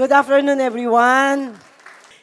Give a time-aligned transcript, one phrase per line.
[0.00, 1.60] Good afternoon, everyone.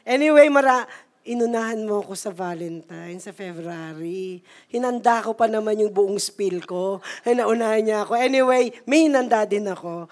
[0.02, 0.90] Anyway, mara,
[1.22, 4.42] inunahan mo ako sa Valentine, sa February.
[4.66, 7.06] Hinanda ko pa naman yung buong spill ko.
[7.22, 8.18] Ay, naunahan niya ako.
[8.18, 10.10] Anyway, may hinanda din ako.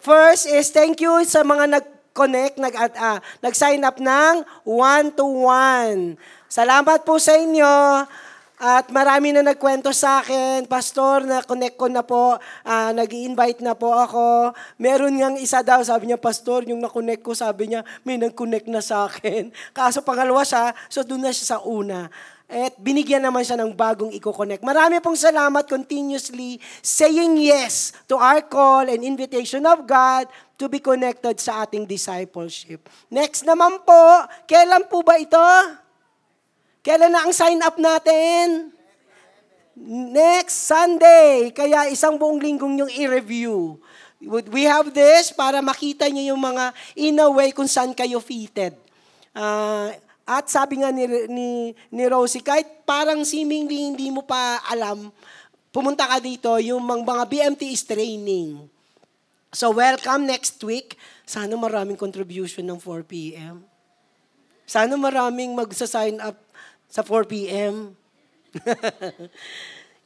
[0.00, 6.16] First is, thank you sa mga nag-connect, nag, ah, nag-sign up ng one-to-one.
[6.48, 8.08] Salamat po sa inyo.
[8.60, 13.64] At marami na nagkwento sa akin, Pastor, na connect ko na po, ah, nag invite
[13.64, 14.52] na po ako.
[14.76, 18.84] Meron ngang isa daw, sabi niya, Pastor, yung na-connect ko, sabi niya, may nag-connect na
[18.84, 19.48] sa akin.
[19.72, 22.12] Kaso pangalawa siya, so doon na siya sa una.
[22.52, 24.60] At binigyan naman siya ng bagong i-connect.
[24.60, 30.28] Marami pong salamat continuously saying yes to our call and invitation of God
[30.60, 32.92] to be connected sa ating discipleship.
[33.08, 35.40] Next naman po, kailan po ba ito?
[36.80, 38.72] Kailan na ang sign up natin?
[40.08, 41.52] Next Sunday.
[41.52, 43.76] Kaya isang buong linggong yung i-review.
[44.48, 48.76] We have this para makita niyo yung mga in a way kung saan kayo fitted.
[49.36, 49.92] Ah,
[50.24, 51.48] at sabi nga ni, ni,
[51.92, 55.12] ni Rosie, kahit parang seemingly hindi mo pa alam,
[55.72, 58.56] pumunta ka dito, yung mga BMT is training.
[59.52, 60.96] So welcome next week.
[61.28, 63.64] Sana maraming contribution ng 4 p.m.
[64.64, 66.38] Sana maraming magsa-sign up
[66.90, 67.94] sa 4 p.m.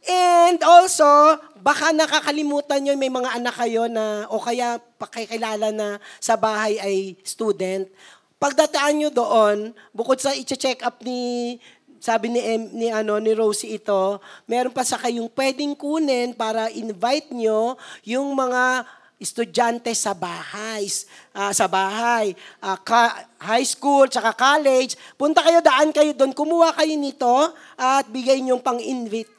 [0.04, 6.36] And also, baka nakakalimutan nyo, may mga anak kayo na, o kaya pakikilala na sa
[6.36, 7.88] bahay ay student.
[8.36, 11.56] Pagdataan nyo doon, bukod sa i-check up ni,
[12.04, 16.68] sabi ni, em, ni, ano, ni Rosie ito, meron pa sa kayong pwedeng kunin para
[16.68, 18.84] invite nyo yung mga
[19.24, 20.84] estudyante sa bahay,
[21.32, 25.00] ah, sa bahay, ah, ka- high school, tsaka college.
[25.16, 27.32] Punta kayo, daan kayo doon, kumuha kayo nito
[27.80, 28.76] at bigay niyong pang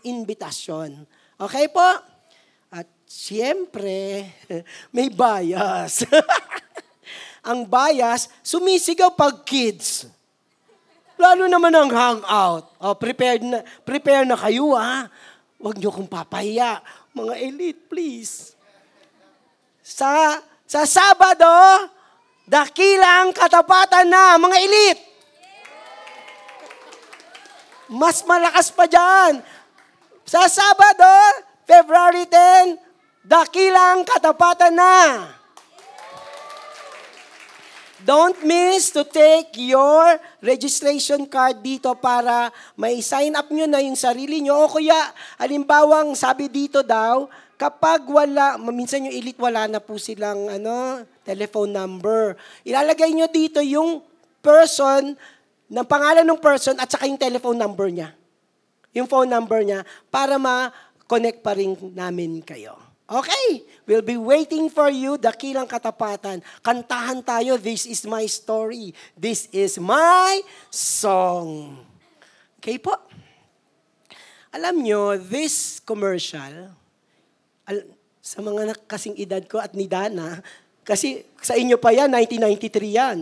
[0.02, 1.06] invitasyon.
[1.38, 1.86] Okay po?
[2.74, 4.26] At siyempre,
[4.96, 6.10] may bias.
[7.50, 10.10] ang bias, sumisigaw pag kids.
[11.16, 12.74] Lalo naman ang hangout.
[12.82, 15.08] Oh, prepared na, prepare na kayo, ha?
[15.62, 16.84] Huwag niyo kong papahiya.
[17.16, 18.55] Mga elite, please
[19.86, 21.86] sa sa Sabado,
[22.50, 25.02] dakilang katapatan na, mga elite.
[27.94, 29.46] Mas malakas pa dyan.
[30.26, 32.82] Sa Sabado, February 10,
[33.30, 34.98] dakilang katapatan na.
[38.06, 43.98] Don't miss to take your registration card dito para may sign up nyo na yung
[43.98, 44.66] sarili nyo.
[44.66, 50.48] O kuya, alimbawang sabi dito daw, kapag wala, minsan yung elite wala na po silang
[50.48, 52.36] ano, telephone number.
[52.68, 54.04] Ilalagay nyo dito yung
[54.44, 55.18] person,
[55.66, 58.14] ng pangalan ng person at saka yung telephone number niya.
[58.96, 62.78] Yung phone number niya para ma-connect pa rin namin kayo.
[63.06, 66.42] Okay, we'll be waiting for you, dakilang katapatan.
[66.66, 68.98] Kantahan tayo, this is my story.
[69.14, 70.42] This is my
[70.74, 71.78] song.
[72.58, 72.98] Okay po.
[74.50, 76.74] Alam nyo, this commercial,
[77.70, 77.90] al-
[78.26, 80.42] sa mga kasing edad ko at ni Dana,
[80.86, 83.18] kasi sa inyo pa yan, 1993 yan.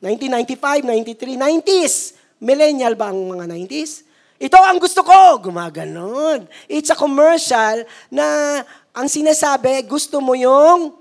[0.00, 0.84] 1995,
[1.16, 1.94] 93, 90s.
[2.42, 4.02] Millennial ba ang mga 90s?
[4.42, 5.38] Ito ang gusto ko.
[5.38, 6.44] Gumaganon.
[6.66, 8.58] It's a commercial na
[8.90, 10.98] ang sinasabi, gusto mo yung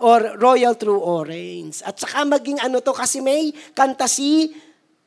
[0.00, 1.84] or Royal True Orange.
[1.84, 4.54] At saka maging ano to, kasi may kanta si,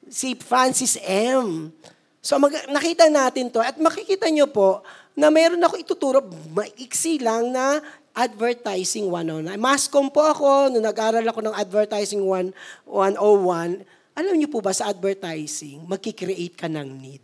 [0.06, 1.74] si Francis M.
[2.22, 6.20] So mag, nakita natin to at makikita nyo po na meron ako ituturo,
[6.54, 7.78] maiksi lang na
[8.14, 9.58] advertising 109.
[9.58, 12.54] Mascom po ako, nung nag-aral ako ng advertising 1,
[12.86, 17.24] 101, alam niyo po ba sa advertising, magkikreate ka ng need.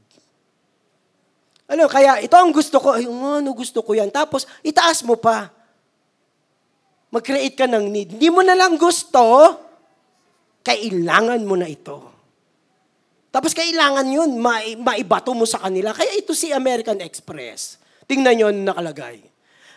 [1.70, 4.10] Ano, kaya ito ang gusto ko, ay, ano, gusto ko yan.
[4.10, 5.54] Tapos, itaas mo pa.
[7.14, 8.18] Mag-create ka ng need.
[8.18, 9.22] Hindi mo na lang gusto,
[10.66, 12.10] kailangan mo na ito.
[13.30, 15.94] Tapos kailangan yun, mai- maibato mo sa kanila.
[15.94, 17.79] Kaya ito si American Express.
[18.10, 19.22] Tingnan nyo ang nakalagay.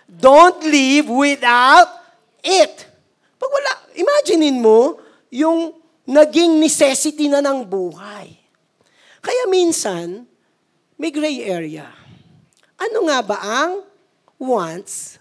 [0.09, 2.00] Don't live without
[2.41, 2.88] it.
[3.37, 4.96] Pag wala, imaginein mo
[5.29, 5.76] yung
[6.08, 8.32] naging necessity na ng buhay.
[9.20, 10.25] Kaya minsan,
[10.96, 11.87] may gray area.
[12.81, 13.84] Ano nga ba ang
[14.40, 15.20] wants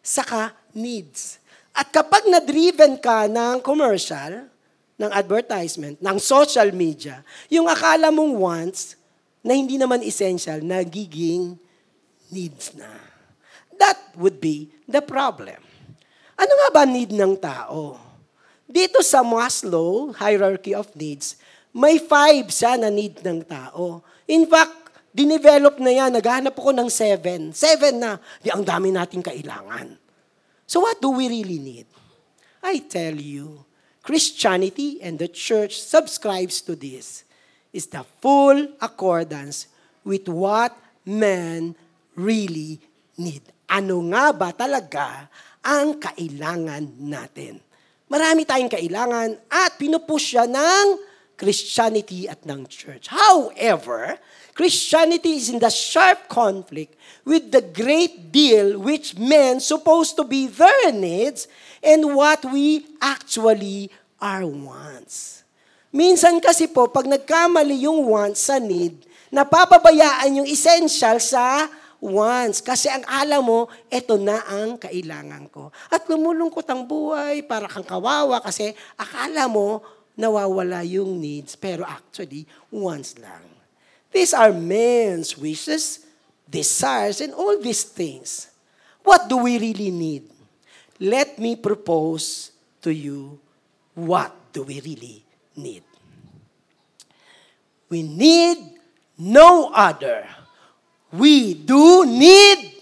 [0.00, 1.38] saka needs?
[1.76, 4.50] At kapag na-driven ka ng commercial,
[4.98, 8.98] ng advertisement, ng social media, yung akala mong wants
[9.46, 11.54] na hindi naman essential, nagiging
[12.30, 12.88] needs na.
[13.78, 15.62] That would be the problem.
[16.38, 17.98] Ano nga ba need ng tao?
[18.68, 21.40] Dito sa Maslow, hierarchy of needs,
[21.72, 24.04] may five siya na need ng tao.
[24.28, 27.50] In fact, dinevelop na yan, naghahanap ako ng seven.
[27.56, 29.96] Seven na, di ang dami nating kailangan.
[30.68, 31.88] So what do we really need?
[32.60, 33.64] I tell you,
[34.04, 37.24] Christianity and the church subscribes to this
[37.72, 39.68] is the full accordance
[40.04, 41.76] with what man
[42.18, 42.82] really
[43.14, 43.46] need.
[43.70, 45.30] Ano nga ba talaga
[45.62, 47.62] ang kailangan natin?
[48.10, 50.98] Marami tayong kailangan at pinupush siya ng
[51.38, 53.06] Christianity at ng church.
[53.14, 54.18] However,
[54.58, 60.50] Christianity is in the sharp conflict with the great deal which men supposed to be
[60.50, 61.46] their needs
[61.78, 63.86] and what we actually
[64.18, 65.46] are wants.
[65.94, 72.62] Minsan kasi po, pag nagkamali yung wants sa need, napapabayaan yung essential sa wants.
[72.62, 73.60] Kasi ang alam mo,
[73.90, 75.70] eto na ang kailangan ko.
[75.90, 79.82] At lumulungkot ang buhay, para kang kawawa kasi akala mo,
[80.18, 82.42] nawawala yung needs, pero actually,
[82.74, 83.46] wants lang.
[84.10, 86.02] These are men's wishes,
[86.48, 88.50] desires, and all these things.
[89.06, 90.26] What do we really need?
[90.98, 92.50] Let me propose
[92.82, 93.38] to you
[93.94, 95.22] what do we really
[95.54, 95.86] need.
[97.88, 98.58] We need
[99.16, 100.26] no other.
[101.12, 102.76] We do need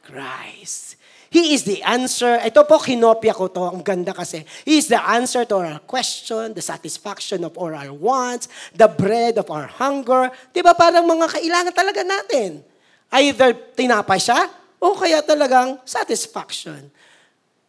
[0.00, 0.96] Christ.
[1.28, 2.40] He is the answer.
[2.40, 3.68] Ito po, kinopya ko to.
[3.68, 4.48] Ang ganda kasi.
[4.64, 9.36] He is the answer to our question, the satisfaction of all our wants, the bread
[9.36, 10.32] of our hunger.
[10.56, 12.64] Di ba parang mga kailangan talaga natin?
[13.12, 14.48] Either tinapay siya,
[14.80, 16.88] o kaya talagang satisfaction.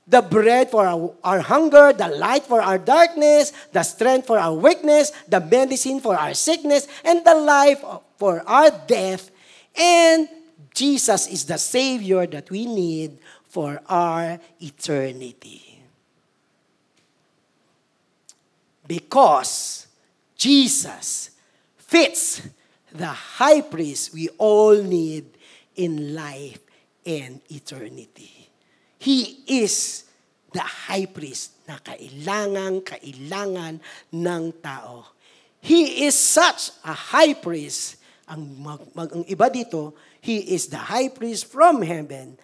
[0.07, 4.55] The bread for our, our hunger, the light for our darkness, the strength for our
[4.55, 7.83] weakness, the medicine for our sickness, and the life
[8.15, 9.29] for our death.
[9.79, 10.27] And
[10.75, 13.17] Jesus is the Savior that we need
[13.47, 15.81] for our eternity.
[18.85, 19.87] Because
[20.35, 21.31] Jesus
[21.77, 22.41] fits
[22.91, 25.25] the high priest we all need
[25.75, 26.59] in life
[27.05, 28.49] and eternity.
[28.99, 30.03] He is
[30.51, 33.79] the high priest na kailangan, kailangan
[34.11, 35.05] ng tao.
[35.61, 37.98] He is such a high priest.
[38.29, 42.37] Ang, mag, mag, ang iba dito, he is the high priest from heaven,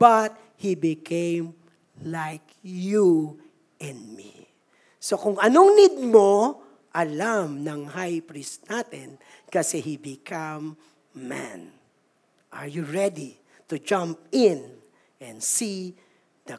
[0.00, 1.52] but he became
[2.00, 3.36] like you
[3.80, 4.48] and me.
[5.00, 6.60] So kung anong need mo,
[6.96, 9.20] alam ng high priest natin
[9.52, 10.74] kasi he become
[11.12, 11.72] man.
[12.52, 13.36] Are you ready
[13.68, 14.64] to jump in
[15.20, 15.92] and see
[16.48, 16.56] the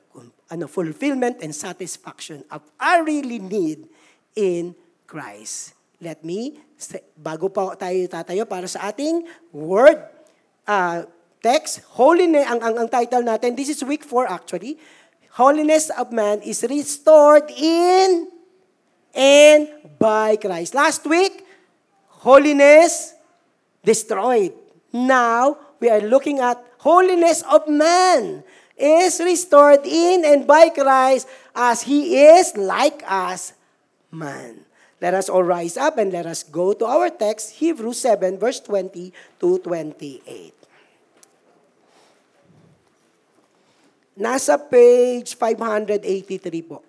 [0.54, 3.90] ano, fulfillment and satisfaction of our really need
[4.38, 4.78] in
[5.10, 5.77] Christ?
[5.98, 6.54] Let me,
[7.18, 9.98] bago pa tayo tatayo para sa ating word,
[10.70, 11.10] uh,
[11.42, 14.78] text, holiness, ang, ang, ang title natin, this is week 4 actually,
[15.34, 18.30] holiness of man is restored in
[19.18, 20.78] and by Christ.
[20.78, 21.42] Last week,
[22.22, 23.18] holiness
[23.82, 24.54] destroyed.
[24.94, 28.46] Now, we are looking at holiness of man
[28.78, 31.26] is restored in and by Christ
[31.58, 33.58] as He is like us,
[34.14, 34.67] man.
[35.00, 38.60] Let us all rise up and let us go to our text, Hebrews 7, verse
[38.60, 40.54] 20 to 28.
[44.18, 46.82] Nasa page 583 po.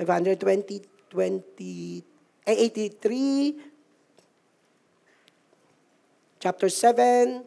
[0.00, 0.80] Five hundred twenty,
[1.12, 2.00] twenty,
[2.48, 3.60] eh, eighty-three,
[6.40, 7.44] chapter seven,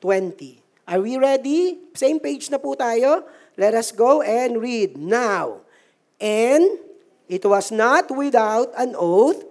[0.00, 0.62] 20.
[0.86, 1.78] Are we ready?
[1.94, 3.26] Same page na po tayo.
[3.58, 5.66] Let us go and read now.
[6.20, 6.78] And
[7.26, 9.42] it was not without an oath,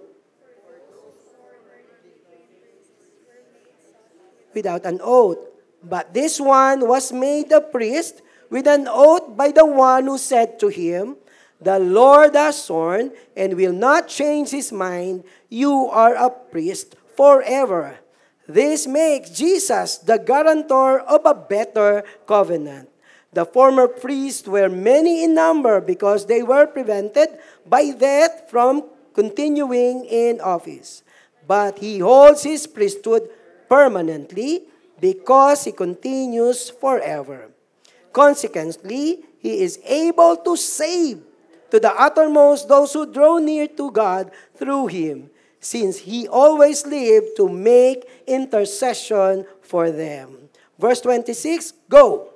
[4.54, 5.38] without an oath,
[5.84, 10.58] but this one was made a priest with an oath by the one who said
[10.60, 11.16] to him,
[11.60, 15.24] The Lord has sworn and will not change his mind.
[15.50, 18.00] You are a priest forever.
[18.48, 22.88] This makes Jesus the guarantor of a better covenant.
[23.32, 27.36] The former priests were many in number because they were prevented
[27.66, 31.02] by death from continuing in office.
[31.46, 33.28] But he holds his priesthood
[33.68, 34.64] permanently
[35.00, 37.50] because he continues forever.
[38.12, 41.20] Consequently, he is able to save
[41.70, 47.36] to the uttermost those who draw near to God through him since he always lived
[47.36, 50.48] to make intercession for them.
[50.78, 52.30] Verse 26, go.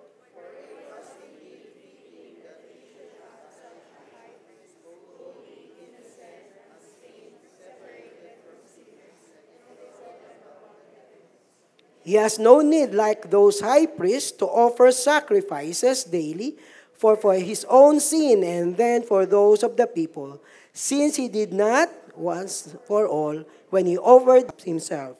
[12.02, 16.56] He has no need, like those high priests, to offer sacrifices daily,
[17.00, 21.52] for, for his own sin and then for those of the people, since he did
[21.52, 25.16] not once for all when he offered himself.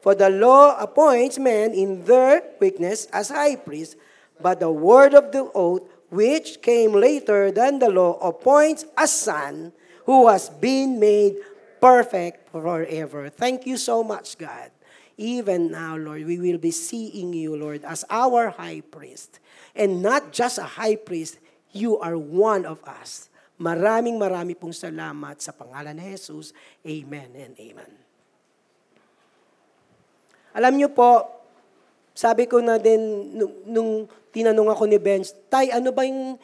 [0.00, 3.96] For the law appoints men in their weakness as high priests,
[4.40, 9.72] but the word of the oath, which came later than the law, appoints a son
[10.04, 11.36] who has been made
[11.80, 13.28] perfect forever.
[13.28, 14.70] Thank you so much, God.
[15.16, 19.38] Even now, Lord, we will be seeing you, Lord, as our high priest.
[19.74, 21.38] And not just a high priest,
[21.70, 23.28] you are one of us.
[23.60, 26.56] Maraming marami pong salamat sa pangalan ni Jesus.
[26.82, 27.92] Amen and amen.
[30.52, 31.24] Alam niyo po,
[32.12, 33.90] sabi ko na din nung, nung
[34.32, 36.36] tinanong ako ni Benz, Tay, ano ba yung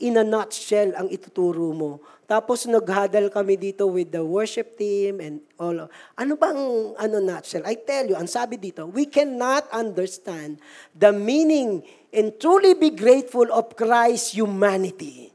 [0.00, 2.00] in a nutshell ang ituturo mo?
[2.24, 5.88] Tapos naghadal kami dito with the worship team and all.
[6.16, 6.60] Ano bang
[6.96, 7.60] ano nutshell?
[7.68, 10.56] I tell you, ang sabi dito, we cannot understand
[10.96, 15.31] the meaning and truly be grateful of Christ's humanity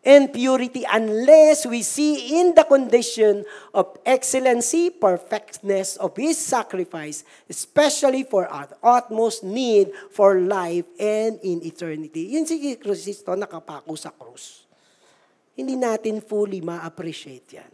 [0.00, 3.44] and purity unless we see in the condition
[3.76, 11.60] of excellency, perfectness of His sacrifice, especially for our utmost need for life and in
[11.60, 12.32] eternity.
[12.32, 14.64] Yun si Kristo nakapako sa krus.
[15.52, 17.72] Hindi natin fully ma-appreciate yan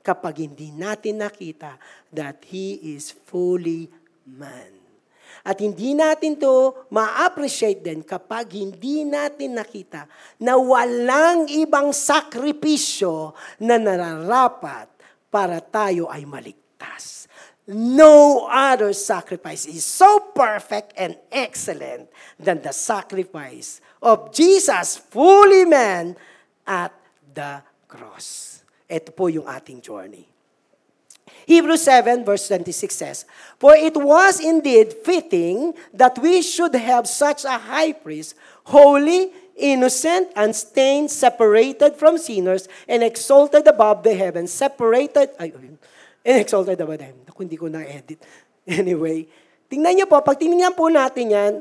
[0.00, 1.76] kapag hindi natin nakita
[2.14, 3.90] that He is fully
[4.24, 4.79] man.
[5.40, 10.04] At hindi natin to ma-appreciate din kapag hindi natin nakita
[10.40, 13.32] na walang ibang sakripisyo
[13.64, 14.92] na nararapat
[15.32, 17.30] para tayo ay maligtas.
[17.70, 26.18] No other sacrifice is so perfect and excellent than the sacrifice of Jesus, fully man,
[26.66, 26.90] at
[27.30, 28.62] the cross.
[28.90, 30.29] Ito po yung ating journey.
[31.50, 33.18] Hebrews 7 verse 26 says,
[33.58, 38.38] For it was indeed fitting that we should have such a high priest,
[38.70, 45.50] holy, innocent, unstained, separated from sinners, and exalted above the heavens, separated, ay,
[46.22, 47.26] and exalted above the heavens.
[47.34, 48.22] Hindi ko na-edit.
[48.70, 49.26] Anyway,
[49.66, 51.54] tingnan niyo po, pag tingnan po natin yan,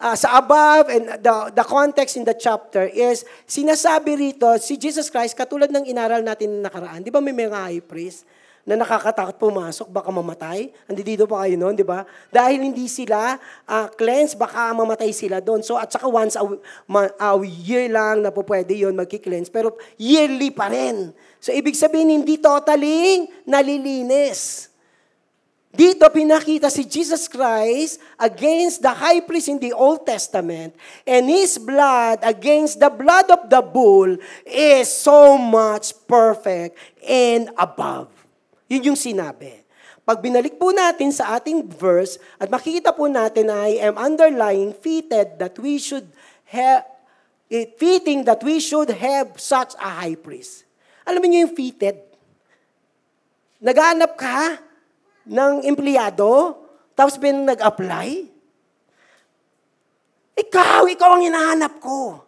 [0.00, 5.12] uh, sa above and the, the context in the chapter is, sinasabi rito, si Jesus
[5.12, 8.24] Christ, katulad ng inaral natin nakaraan, di ba may mga high priest?
[8.62, 10.70] Na nakakatakot pumasok, baka mamatay.
[10.86, 12.06] Andi dito pa kayo noon, di ba?
[12.30, 13.34] Dahil hindi sila
[13.66, 15.66] uh, cleanse, baka mamatay sila doon.
[15.66, 16.46] So, at saka once a,
[17.18, 21.10] a year lang na po pwede yun magki-cleanse, pero yearly pa rin.
[21.42, 24.70] So, ibig sabihin, hindi totally nalilinis.
[25.72, 30.76] Dito pinakita si Jesus Christ against the high priest in the Old Testament
[31.08, 38.21] and his blood against the blood of the bull is so much perfect and above.
[38.72, 39.60] Yun yung sinabi.
[40.08, 44.72] Pag binalik po natin sa ating verse, at makikita po natin na I am underlying
[44.72, 46.08] fitted that we should
[46.48, 46.88] have,
[47.52, 50.64] it fitting that we should have such a high priest.
[51.04, 52.00] Alam niyo yung fitted?
[53.60, 54.56] Naghanap ka
[55.28, 56.56] ng empleyado,
[56.96, 58.26] tapos bin nag-apply?
[60.32, 62.24] Ikaw, ikaw ang hinahanap ko.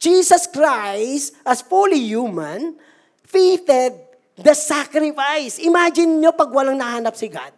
[0.00, 2.80] Jesus Christ, as fully human,
[3.28, 5.62] fitted the sacrifice.
[5.62, 7.54] Imagine nyo pag walang nahanap si God.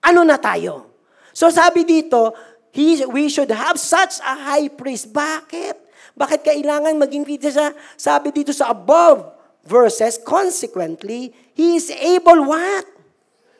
[0.00, 0.88] Ano na tayo?
[1.36, 2.32] So sabi dito,
[2.72, 5.12] he, we should have such a high priest.
[5.12, 5.76] Bakit?
[6.18, 7.76] Bakit kailangan maging pita siya?
[7.94, 9.28] Sabi dito sa above
[9.62, 12.86] verses, consequently, he is able what?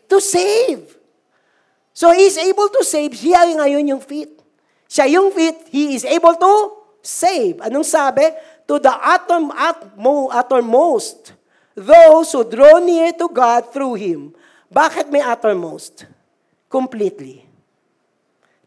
[0.09, 0.97] To save.
[1.93, 3.13] So he is able to save.
[3.13, 4.31] Siya ngayon yung fit.
[4.89, 5.69] Siya yung fit.
[5.69, 6.53] He is able to
[7.05, 7.61] save.
[7.61, 8.25] Anong sabi?
[8.71, 11.38] To the atom, atmo, uttermost
[11.79, 14.35] those who draw near to God through Him.
[14.69, 16.05] Bakit may uttermost?
[16.69, 17.47] Completely.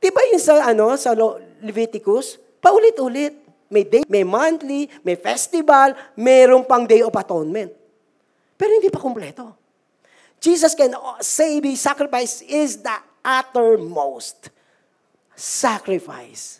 [0.01, 1.13] Di ba yun sa, ano, sa
[1.61, 2.41] Leviticus?
[2.57, 3.37] Paulit-ulit.
[3.71, 7.71] May day, may monthly, may festival, mayroong pang day of atonement.
[8.59, 9.55] Pero hindi pa kompleto.
[10.43, 10.91] Jesus can
[11.23, 14.51] say the sacrifice is the uttermost
[15.37, 16.59] sacrifice.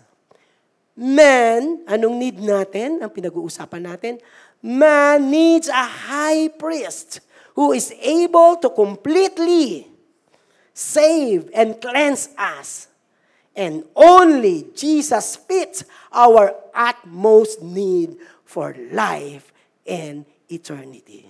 [0.96, 3.02] Man, anong need natin?
[3.04, 4.14] Ang pinag-uusapan natin,
[4.62, 7.20] man needs a high priest
[7.58, 9.90] who is able to completely
[10.74, 12.88] save and cleanse us.
[13.52, 18.16] And only Jesus fits our utmost need
[18.48, 19.52] for life
[19.84, 21.28] and eternity.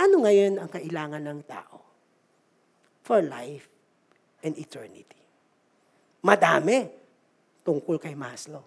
[0.00, 1.84] Ano ngayon ang kailangan ng tao?
[3.04, 3.68] For life
[4.40, 5.20] and eternity.
[6.24, 6.88] Madami
[7.62, 8.64] tungkol kay Maslow.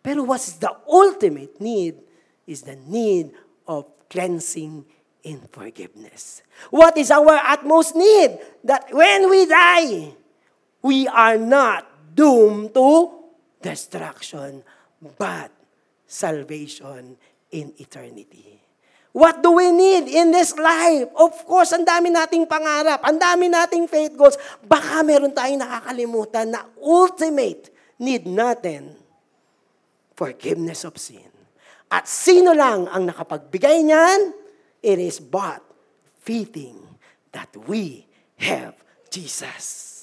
[0.00, 2.05] Pero what's the ultimate need
[2.46, 3.34] is the need
[3.66, 4.86] of cleansing
[5.26, 6.42] and forgiveness.
[6.70, 8.38] What is our utmost need?
[8.62, 10.14] That when we die,
[10.82, 11.84] we are not
[12.14, 13.10] doomed to
[13.58, 14.62] destruction,
[15.18, 15.50] but
[16.06, 17.18] salvation
[17.50, 18.62] in eternity.
[19.10, 21.08] What do we need in this life?
[21.16, 24.36] Of course, ang dami nating pangarap, ang dami nating faith goals.
[24.60, 28.92] Baka meron tayong nakakalimutan na ultimate need natin,
[30.12, 31.35] forgiveness of sin.
[31.90, 34.34] At sino lang ang nakapagbigay niyan?
[34.82, 35.62] It is but
[36.22, 36.78] fitting
[37.30, 38.06] that we
[38.42, 38.74] have
[39.10, 39.94] Jesus.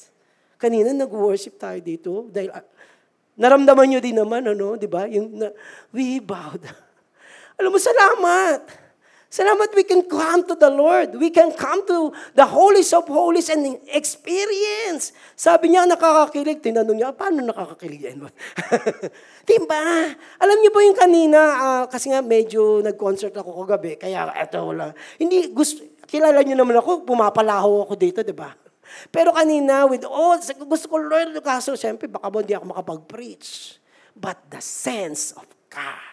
[0.55, 2.63] Kanina nag-worship tayo dito dahil uh,
[3.35, 5.03] naramdaman nyo din naman, ano, di ba?
[5.11, 5.51] Yung na,
[5.91, 6.63] we bowed.
[7.59, 8.82] Alam mo, salamat.
[9.33, 11.17] Salamat we can come to the Lord.
[11.17, 15.09] We can come to the holies of holies and experience.
[15.33, 16.61] Sabi niya, nakakakilig.
[16.61, 18.29] Tinanong niya, paano nakakakilig yan?
[19.49, 19.81] diba?
[20.37, 24.93] Alam niyo po yung kanina, uh, kasi nga medyo nag-concert ako kagabi, kaya eto wala.
[25.17, 28.53] Hindi, gusto, kilala niyo naman ako, pumapalaho ako dito, di ba?
[29.09, 30.37] Pero kanina, with all,
[30.69, 33.81] gusto ko, Lord, kaso siyempre, baka mo hindi ako makapag-preach.
[34.13, 36.12] But the sense of God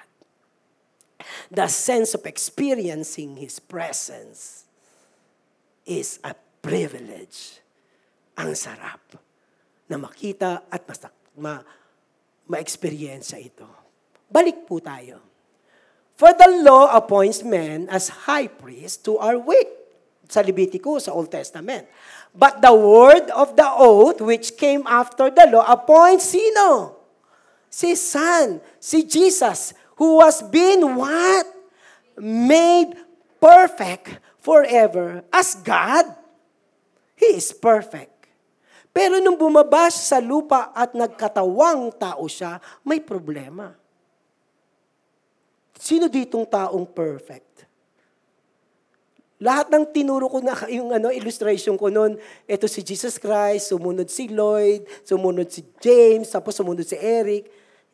[1.51, 4.65] the sense of experiencing His presence
[5.87, 7.61] is a privilege.
[8.39, 9.03] Ang sarap
[9.91, 11.03] na makita at mas,
[11.37, 11.61] ma,
[12.47, 13.67] ma-experience ito.
[14.31, 15.19] Balik po tayo.
[16.15, 19.67] For the law appoints men as high priest to our weak.
[20.31, 21.91] Sa Levitico, sa Old Testament.
[22.31, 26.95] But the word of the oath which came after the law appoints sino?
[27.67, 31.45] Si Son, si Jesus, who was being what?
[32.17, 32.97] Made
[33.37, 36.09] perfect forever as God.
[37.21, 38.33] He is perfect.
[38.97, 43.77] Pero nung bumaba sa lupa at nagkatawang tao siya, may problema.
[45.77, 47.69] Sino ditong taong perfect?
[49.41, 52.17] Lahat ng tinuro ko na yung ano, illustration ko noon,
[52.49, 57.49] ito si Jesus Christ, sumunod si Lloyd, sumunod si James, tapos sumunod si Eric.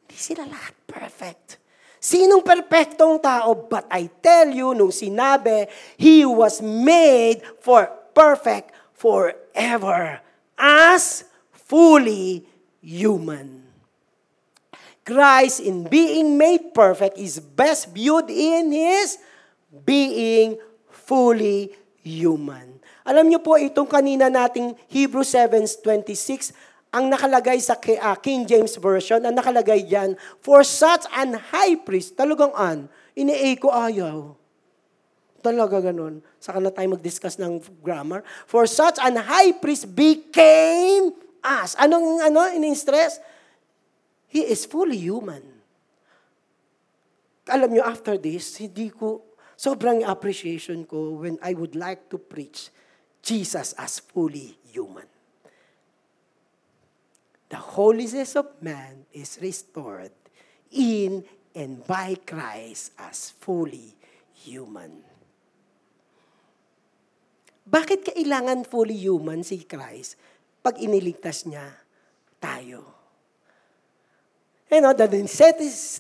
[0.07, 1.66] Hindi sila lahat perfect.
[2.07, 3.67] Sinong perpektong tao?
[3.67, 5.67] But I tell you, nung sinabi,
[5.99, 10.23] He was made for perfect forever
[10.55, 12.47] as fully
[12.78, 13.67] human.
[15.02, 19.19] Christ in being made perfect is best viewed in His
[19.83, 21.75] being fully
[22.07, 22.78] human.
[23.02, 26.54] Alam niyo po, itong kanina nating Hebrew 7.26,
[26.97, 32.17] ang nakalagay sa uh, King James Version, ang nakalagay diyan, for such an high priest,
[32.17, 34.32] talagang an, ini ko ayaw.
[35.45, 36.25] Talaga ganun.
[36.41, 38.25] Saka na tayo mag-discuss ng grammar.
[38.49, 41.13] For such an high priest became
[41.45, 41.76] us.
[41.76, 43.21] Anong ano, ini-stress?
[44.32, 45.45] He is fully human.
[47.47, 52.73] Alam nyo, after this, hindi ko, sobrang appreciation ko when I would like to preach
[53.21, 55.16] Jesus as fully human
[57.49, 60.13] the holiness of man is restored
[60.73, 61.23] in
[61.54, 63.95] and by Christ as fully
[64.35, 65.00] human.
[67.67, 70.15] Bakit kailangan fully human si Christ
[70.63, 71.67] pag iniligtas niya
[72.39, 72.95] tayo?
[74.67, 75.06] You know, the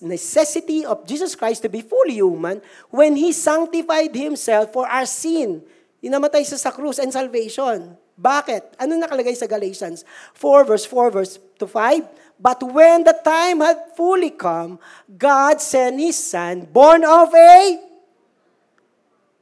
[0.02, 2.58] necessity of Jesus Christ to be fully human
[2.90, 5.62] when He sanctified Himself for our sin.
[6.02, 7.94] Inamatay sa sa krus and salvation.
[8.16, 8.80] Bakit?
[8.80, 12.40] Ano nakalagay sa Galatians 4 verse 4 verse to 5?
[12.40, 17.80] But when the time had fully come, God sent His Son, born of a...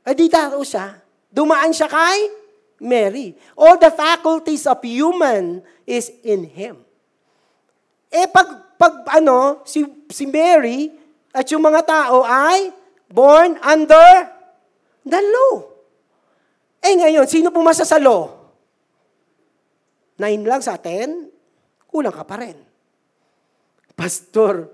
[0.05, 1.01] Adi tao siya.
[1.31, 2.19] Dumaan siya kay
[2.83, 3.35] Mary.
[3.59, 6.83] All the faculties of human is in Him.
[8.15, 9.83] Eh pag, pag ano, si,
[10.13, 10.93] si Mary
[11.35, 12.71] at yung mga tao ay
[13.11, 14.31] born under
[15.03, 15.67] the law.
[16.79, 18.44] Eh ngayon, sino pumasa sa law?
[20.19, 22.59] 9 lang sa 10, kulang ka pa rin.
[23.95, 24.71] Pastor,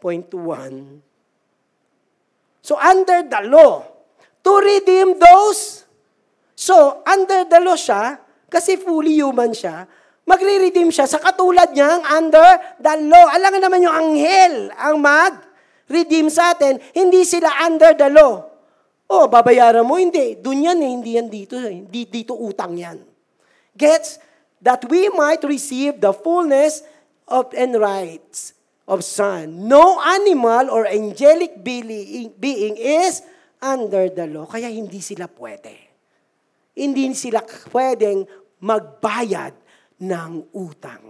[0.00, 1.00] point one.
[2.60, 3.84] So under the law,
[4.44, 5.88] to redeem those,
[6.52, 9.88] so under the law siya, kasi fully human siya,
[10.28, 13.32] magre-redeem siya sa katulad niyang under the law.
[13.32, 18.44] Alam nga naman yung anghel ang mag-redeem sa atin, hindi sila under the law.
[19.08, 20.36] Oh, babayaran mo, hindi.
[20.36, 21.56] Doon yan eh, hindi yan dito.
[21.56, 21.88] Eh.
[21.88, 23.00] dito utang yan.
[23.72, 24.27] Gets?
[24.62, 26.82] That we might receive the fullness
[27.28, 28.54] of and rights
[28.88, 29.68] of Son.
[29.68, 33.22] No animal or angelic being, is
[33.60, 34.48] under the law.
[34.48, 35.76] Kaya hindi sila pwede.
[36.72, 37.44] Hindi sila
[37.74, 38.24] pwedeng
[38.64, 39.54] magbayad
[40.00, 41.04] ng utang.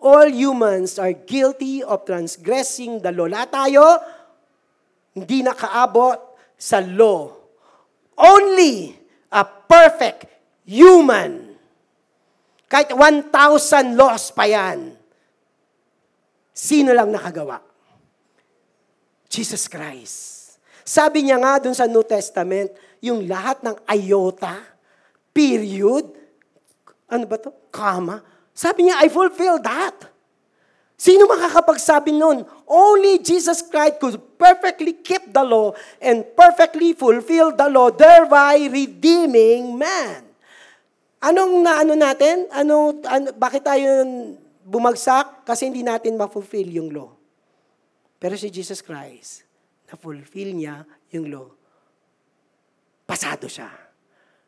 [0.00, 3.28] All humans are guilty of transgressing the law.
[3.28, 3.84] Lahat tayo,
[5.12, 6.16] hindi nakaabot
[6.56, 7.28] sa law.
[8.16, 8.96] Only
[9.32, 10.39] a perfect
[10.70, 11.58] human.
[12.70, 14.94] Kahit 1,000 laws pa yan.
[16.54, 17.58] Sino lang nakagawa?
[19.26, 20.54] Jesus Christ.
[20.86, 22.70] Sabi niya nga dun sa New Testament,
[23.02, 24.62] yung lahat ng iota,
[25.34, 26.06] period,
[27.10, 27.50] ano ba to?
[27.74, 28.22] Comma.
[28.54, 30.06] Sabi niya, I fulfill that.
[30.94, 32.46] Sino makakapagsabi nun?
[32.68, 39.74] Only Jesus Christ could perfectly keep the law and perfectly fulfill the law, thereby redeeming
[39.74, 40.29] man.
[41.20, 42.48] Anong naano natin?
[42.48, 43.88] Ano, ano, bakit tayo
[44.64, 45.44] bumagsak?
[45.44, 47.12] Kasi hindi natin ma-fulfill yung law.
[48.16, 49.44] Pero si Jesus Christ,
[49.92, 51.48] na-fulfill niya yung law.
[53.04, 53.68] Pasado siya.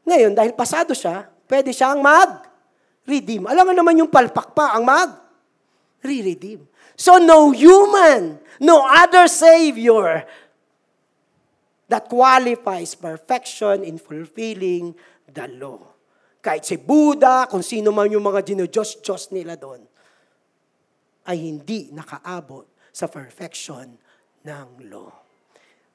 [0.08, 3.44] Ngayon, dahil pasado siya, pwede siyang mag-redeem.
[3.44, 6.64] Alam mo naman yung palpak pa ang mag-re-redeem.
[6.96, 10.24] So no human, no other Savior
[11.92, 14.96] that qualifies perfection in fulfilling
[15.28, 15.91] the law.
[16.42, 19.86] Kahit si Buddha, kung sino man yung mga dinodiyos-diyos nila doon,
[21.30, 23.94] ay hindi nakaabot sa perfection
[24.42, 25.22] ng law.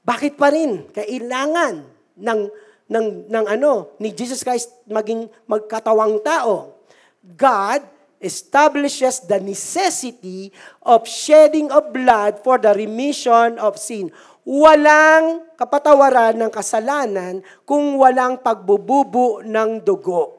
[0.08, 1.84] Bakit pa rin kailangan
[2.16, 2.42] ng
[2.88, 6.80] ng ng ano ni Jesus Christ maging magkatawang tao?
[7.20, 7.84] God
[8.24, 14.10] establishes the necessity of shedding of blood for the remission of sin.
[14.48, 20.37] Walang kapatawaran ng kasalanan kung walang pagbububo ng dugo.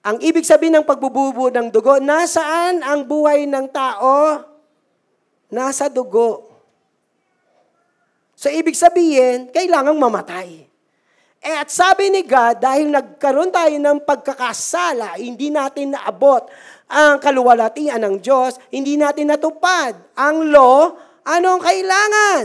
[0.00, 4.40] Ang ibig sabihin ng pagbububo ng dugo, nasaan ang buhay ng tao?
[5.52, 6.48] Nasa dugo.
[8.32, 10.64] So ibig sabihin, kailangang mamatay.
[11.40, 16.48] Eh at sabi ni God, dahil nagkaroon tayo ng pagkakasala, hindi natin naabot
[16.88, 20.96] ang kaluwalhatian ng Diyos, hindi natin natupad ang law,
[21.28, 22.44] anong kailangan?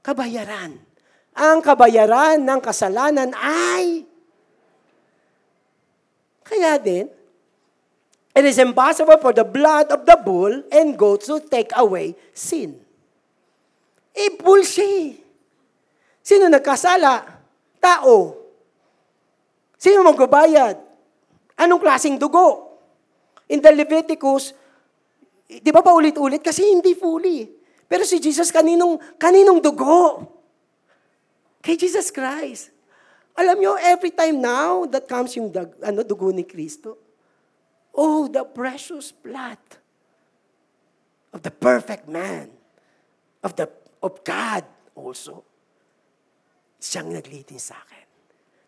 [0.00, 0.72] Kabayaran.
[1.36, 4.08] Ang kabayaran ng kasalanan ay
[6.46, 7.10] kaya din,
[8.36, 12.78] it is impossible for the blood of the bull and goats to take away sin.
[14.16, 15.08] Eh, bull siya eh.
[16.24, 17.22] Sino nagkasala?
[17.78, 18.34] Tao.
[19.76, 20.80] Sino magbabayad?
[21.60, 22.78] Anong klaseng dugo?
[23.46, 24.50] In the Leviticus,
[25.46, 26.42] di ba pa ulit-ulit?
[26.42, 27.46] Kasi hindi fully.
[27.86, 30.26] Pero si Jesus, kaninong, kaninong dugo?
[31.62, 32.75] Kay Jesus Christ.
[33.36, 36.96] Alam nyo, every time now that comes yung dag, ano, dugo ni Kristo,
[37.92, 39.60] oh, the precious blood
[41.36, 42.48] of the perfect man,
[43.44, 43.68] of the
[44.00, 44.64] of God
[44.96, 45.44] also.
[46.80, 48.06] Siyang naglitin sa akin.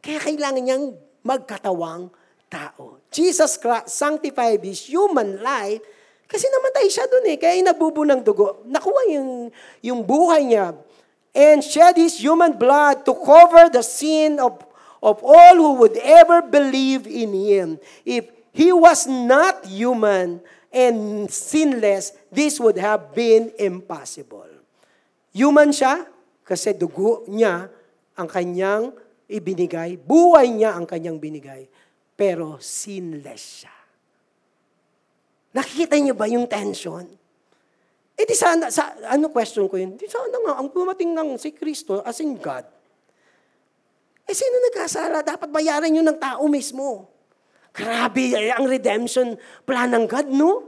[0.04, 0.86] Kaya kailangan niyang
[1.24, 2.12] magkatawang
[2.48, 3.00] tao.
[3.12, 5.80] Jesus Christ sanctified his human life
[6.28, 7.36] kasi namatay siya doon eh.
[7.40, 8.64] Kaya nabubo ng dugo.
[8.68, 10.76] Nakuha yung, yung buhay niya
[11.38, 14.58] and shed his human blood to cover the sin of,
[14.98, 17.78] of all who would ever believe in him.
[18.02, 20.42] If he was not human
[20.74, 24.50] and sinless, this would have been impossible.
[25.30, 26.02] Human siya
[26.42, 27.70] kasi dugo niya
[28.18, 28.90] ang kanyang
[29.30, 31.70] ibinigay, buhay niya ang kanyang binigay,
[32.18, 33.76] pero sinless siya.
[35.54, 37.17] Nakikita niyo ba yung tension?
[38.18, 39.94] Eh di sana, sa, ano question ko yun?
[39.94, 42.66] Di sana nga, ang pumating ng si Kristo as in God.
[44.26, 45.22] Eh sino nagkasala?
[45.22, 47.06] Dapat bayaran yun ng tao mismo.
[47.70, 50.66] Grabe eh, ang redemption plan ng God, no?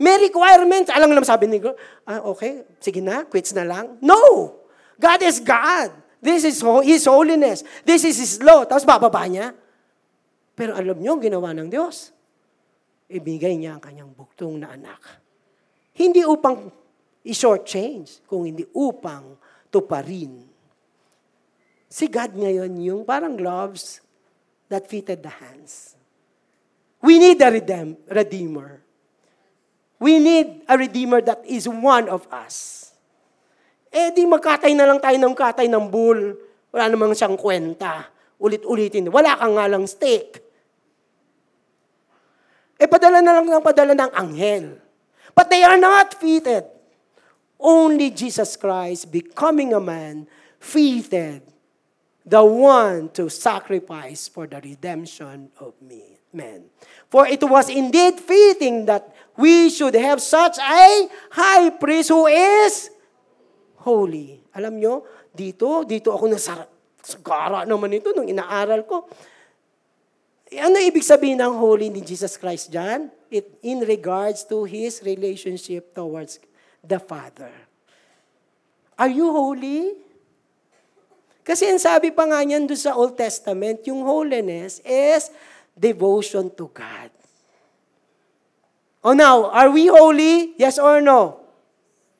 [0.00, 0.88] May requirements.
[0.88, 1.76] Alam naman sabi ni God,
[2.08, 4.00] ah, okay, sige na, quits na lang.
[4.00, 4.56] No!
[4.96, 5.92] God is God.
[6.20, 7.60] This is His holiness.
[7.84, 8.64] This is His law.
[8.64, 9.52] Tapos bababa niya.
[10.56, 12.16] Pero alam niyo, ginawa ng Diyos.
[13.12, 15.00] Ibigay niya ang kanyang buktong na anak.
[16.00, 16.72] Hindi upang
[17.28, 19.36] i-short change, kung hindi upang
[19.68, 20.48] tuparin.
[21.92, 24.00] Si God ngayon yung parang gloves
[24.72, 25.92] that fitted the hands.
[27.04, 28.80] We need a redeem, redeemer.
[30.00, 32.88] We need a redeemer that is one of us.
[33.92, 36.32] Eh di magkatay na lang tayo ng katay ng bull.
[36.72, 38.08] Wala namang siyang kwenta.
[38.40, 39.12] Ulit-ulitin.
[39.12, 40.40] Wala kang nga lang steak.
[42.80, 44.80] Eh padala na lang ng padala ng anghel.
[45.34, 46.64] But they are not fitted.
[47.60, 50.26] Only Jesus Christ, becoming a man,
[50.58, 51.42] fitted
[52.24, 56.68] the one to sacrifice for the redemption of me, men.
[57.08, 62.88] For it was indeed fitting that we should have such a high priest who is
[63.80, 64.40] holy.
[64.56, 66.64] Alam nyo, dito, dito ako nasa
[67.00, 69.08] sagara naman ito nung inaaral ko.
[70.50, 73.08] Ano ibig sabihin ng holy ni Jesus Christ dyan?
[73.30, 76.42] It, in regards to His relationship towards
[76.82, 77.54] the Father.
[78.98, 79.96] Are you holy?
[81.46, 85.32] Kasi ang sabi pa nga niyan doon sa Old Testament, yung holiness is
[85.72, 87.08] devotion to God.
[89.00, 90.52] Oh now, are we holy?
[90.60, 91.40] Yes or no?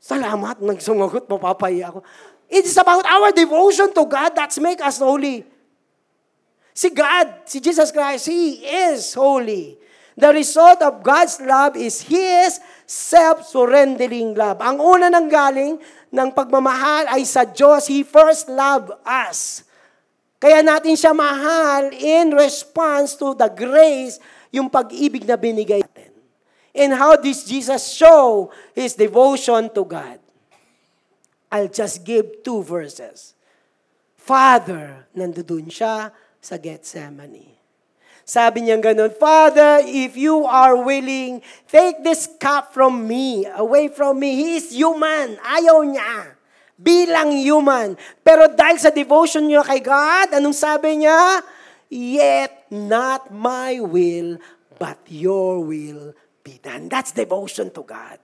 [0.00, 2.00] Salamat, nagsumagot, mapapaya ako.
[2.48, 5.44] It is about our devotion to God that's make us holy.
[6.72, 9.76] Si God, si Jesus Christ, He is holy.
[10.20, 14.60] The result of God's love is His self-surrendering love.
[14.60, 15.80] Ang una nang galing
[16.12, 17.88] ng pagmamahal ay sa Diyos.
[17.88, 19.64] He first loved us.
[20.36, 24.20] Kaya natin siya mahal in response to the grace,
[24.52, 26.12] yung pag-ibig na binigay natin.
[26.76, 30.20] And how does Jesus show His devotion to God?
[31.48, 33.34] I'll just give two verses.
[34.16, 37.59] Father, nandoon siya sa Gethsemane.
[38.30, 44.22] Sabi niya ganun, Father, if you are willing, take this cup from me, away from
[44.22, 44.38] me.
[44.38, 45.34] He is human.
[45.42, 46.38] Ayaw niya.
[46.78, 47.98] Bilang human.
[48.22, 51.42] Pero dahil sa devotion niya kay God, anong sabi niya?
[51.90, 54.38] Yet not my will,
[54.78, 56.14] but your will
[56.46, 56.86] be done.
[56.86, 58.22] That's devotion to God.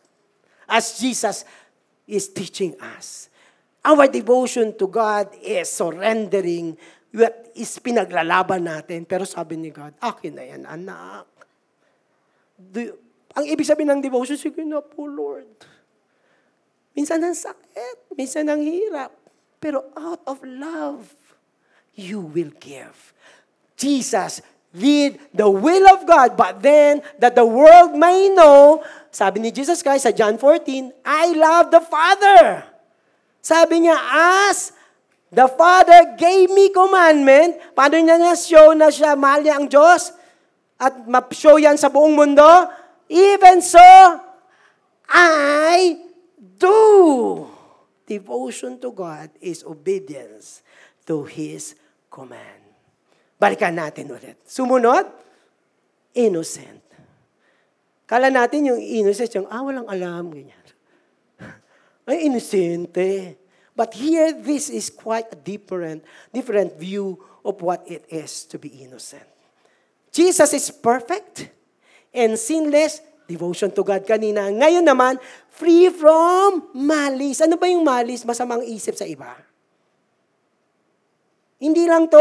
[0.70, 1.42] As Jesus
[2.06, 3.26] is teaching us.
[3.82, 6.78] Our devotion to God is surrendering
[7.16, 9.08] what is pinaglalaban natin.
[9.08, 11.24] Pero sabi ni God, akin na yan, anak.
[12.60, 13.00] Do,
[13.32, 15.48] ang ibig sabihin ng devotion, sige na po, Lord.
[16.92, 19.12] Minsan ang sakit, minsan ang hirap.
[19.60, 21.08] Pero out of love,
[21.96, 23.16] you will give.
[23.76, 29.48] Jesus did the will of God, but then that the world may know, sabi ni
[29.48, 32.64] Jesus Christ sa John 14, I love the Father.
[33.40, 33.96] Sabi niya,
[34.48, 34.75] as
[35.36, 40.16] the Father gave me commandment, paano niya na show na siya mahal niya ang Diyos?
[40.80, 42.48] At ma-show yan sa buong mundo?
[43.12, 43.84] Even so,
[45.12, 46.00] I
[46.56, 46.80] do.
[48.08, 50.64] Devotion to God is obedience
[51.04, 51.76] to His
[52.08, 52.64] command.
[53.36, 54.40] Balikan natin ulit.
[54.48, 55.04] Sumunod,
[56.16, 56.80] innocent.
[58.06, 60.66] Kala natin yung innocent, yung, ah, walang alam, ganyan.
[62.08, 63.36] Ay, inosente.
[63.76, 66.00] But here, this is quite a different,
[66.32, 69.28] different view of what it is to be innocent.
[70.08, 71.52] Jesus is perfect
[72.08, 74.48] and sinless, devotion to God kanina.
[74.48, 75.20] Ngayon naman,
[75.52, 77.44] free from malice.
[77.44, 78.24] Ano ba yung malice?
[78.24, 79.36] Masamang isip sa iba.
[81.60, 82.20] Hindi lang to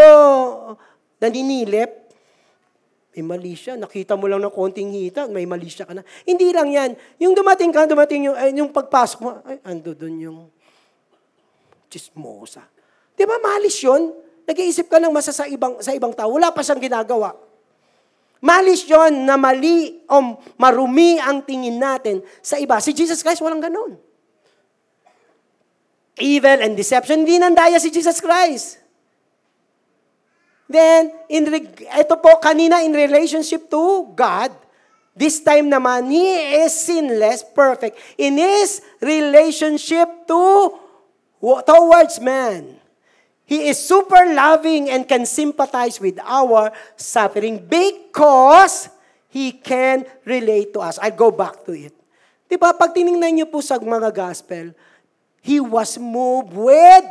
[1.24, 2.12] naninilip,
[3.16, 3.80] may mali siya.
[3.80, 6.04] Nakita mo lang ng konting hita, may mali siya ka na.
[6.28, 6.92] Hindi lang yan.
[7.24, 10.40] Yung dumating ka, dumating yung, ay, yung pagpasok mo, ay, ando doon yung
[11.96, 12.68] chismosa.
[13.16, 14.12] Di ba malis yun?
[14.44, 16.36] Nag-iisip ka ng masa sa ibang, sa ibang tao.
[16.36, 17.32] Wala pa siyang ginagawa.
[18.44, 22.78] Malis yon na mali o marumi ang tingin natin sa iba.
[22.78, 23.98] Si Jesus Christ, walang ganun.
[26.22, 28.78] Evil and deception, hindi nandaya si Jesus Christ.
[30.70, 31.50] Then, in,
[31.82, 34.54] ito po kanina in relationship to God,
[35.18, 36.30] this time naman, He
[36.62, 37.98] is sinless, perfect.
[38.22, 40.42] In His relationship to
[41.66, 42.82] towards man,
[43.46, 48.90] He is super loving and can sympathize with our suffering because
[49.30, 50.98] He can relate to us.
[50.98, 51.94] I'll go back to it.
[52.50, 54.74] Di ba, pag tinignan niyo po sa mga gospel,
[55.46, 57.06] He was moved with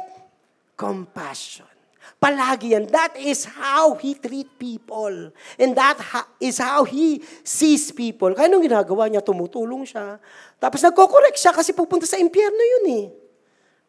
[0.75, 1.71] compassion.
[2.19, 2.91] Palagi yan.
[2.91, 5.31] That is how He treat people.
[5.55, 8.35] And that ha- is how He sees people.
[8.35, 10.19] Kaya nung ginagawa niya, tumutulong siya.
[10.59, 13.07] Tapos nagko-correct siya kasi pupunta sa impyerno yun eh.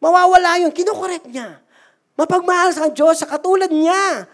[0.00, 0.72] Mawawala yun.
[0.72, 1.60] Kinokorek niya.
[2.16, 4.28] Mapagmahal sa Diyos sa katulad niya.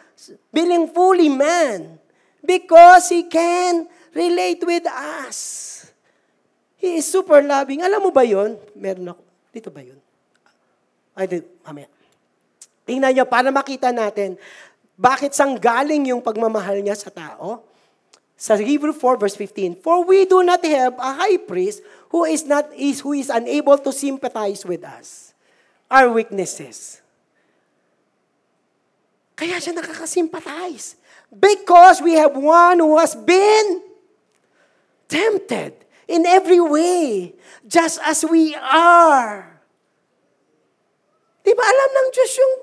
[0.55, 1.98] Being fully man.
[2.42, 5.38] Because He can relate with us.
[6.79, 7.83] He is super loving.
[7.87, 8.59] Alam mo ba yon?
[8.75, 9.22] Meron ako.
[9.55, 9.98] Dito ba yun?
[11.14, 11.46] Ay, dito.
[11.62, 11.87] Mamaya.
[12.83, 14.35] Tingnan niyo, para makita natin,
[14.98, 17.62] bakit sang galing yung pagmamahal niya sa tao?
[18.35, 21.79] Sa Hebrew 4 verse 15, For we do not have a high priest
[22.11, 25.31] who is not is who is unable to sympathize with us,
[25.92, 27.05] our weaknesses.
[29.37, 30.96] Kaya siya nakakasympathize.
[31.28, 33.85] Because we have one who has been
[35.09, 35.76] tempted
[36.09, 37.37] in every way,
[37.68, 39.61] just as we are.
[41.44, 42.55] Di ba alam ng Diyos yung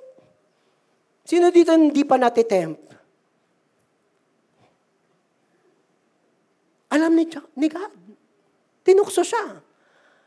[1.29, 2.89] Sino dito hindi pa natitempt?
[6.89, 7.93] Alam ni, ni God.
[8.81, 9.61] Tinukso siya.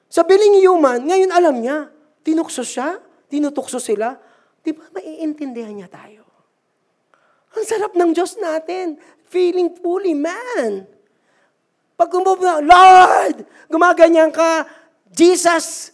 [0.07, 1.91] Sa being human, ngayon alam niya.
[2.23, 4.15] Tinukso siya, tinutukso sila.
[4.63, 6.23] Di ba maiintindihan niya tayo?
[7.53, 8.97] Ang sarap ng Diyos natin.
[9.29, 10.87] Feeling fully man.
[11.99, 13.45] Pag umupo Lord!
[13.69, 14.65] Gumaganyan ka.
[15.13, 15.93] Jesus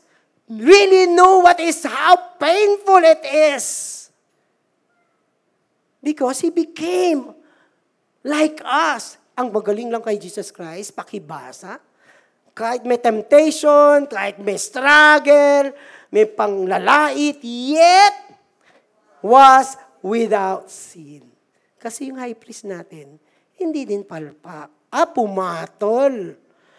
[0.49, 3.67] really know what is, how painful it is.
[6.01, 7.35] Because He became
[8.23, 9.19] like us.
[9.39, 11.79] Ang magaling lang kay Jesus Christ, pakibasa.
[12.55, 15.71] Kahit may temptation, kahit may struggle,
[16.09, 18.17] may panglalait, yet
[19.21, 21.27] was without sin.
[21.79, 23.21] Kasi yung high priest natin,
[23.59, 24.71] hindi din palpak.
[24.89, 26.35] Ah, pumatol.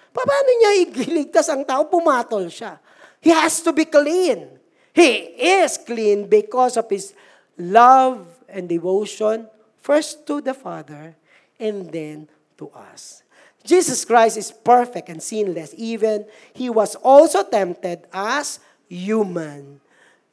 [0.10, 1.86] Paano niya igiligtas ang tao?
[1.86, 2.82] Pumatol siya.
[3.22, 4.60] He has to be clean.
[4.96, 7.14] He is clean because of his
[7.56, 9.46] love and devotion,
[9.80, 11.14] first to the Father,
[11.62, 12.26] and then
[12.58, 13.22] to us.
[13.64, 15.76] Jesus Christ is perfect and sinless.
[15.78, 18.60] Even he was also tempted as
[18.90, 19.80] human.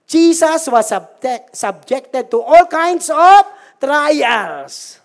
[0.09, 3.43] Jesus was subject, subjected to all kinds of
[3.79, 4.99] trials.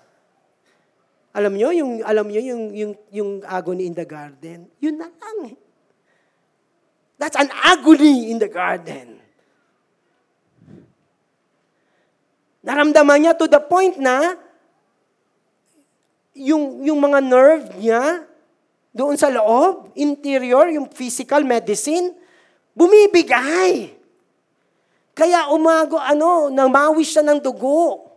[1.32, 5.56] Alam nyo, yung, alam nyo, yung, yung, yung agony in the garden, yun na lang.
[7.16, 9.22] That's an agony in the garden.
[12.62, 14.38] Naramdaman niya to the point na
[16.38, 18.26] yung, yung mga nerve niya
[18.92, 22.12] doon sa loob, interior, yung physical medicine,
[22.76, 23.96] bumibigay.
[25.12, 28.10] Kaya umago, ano, namawis siya ng dugo.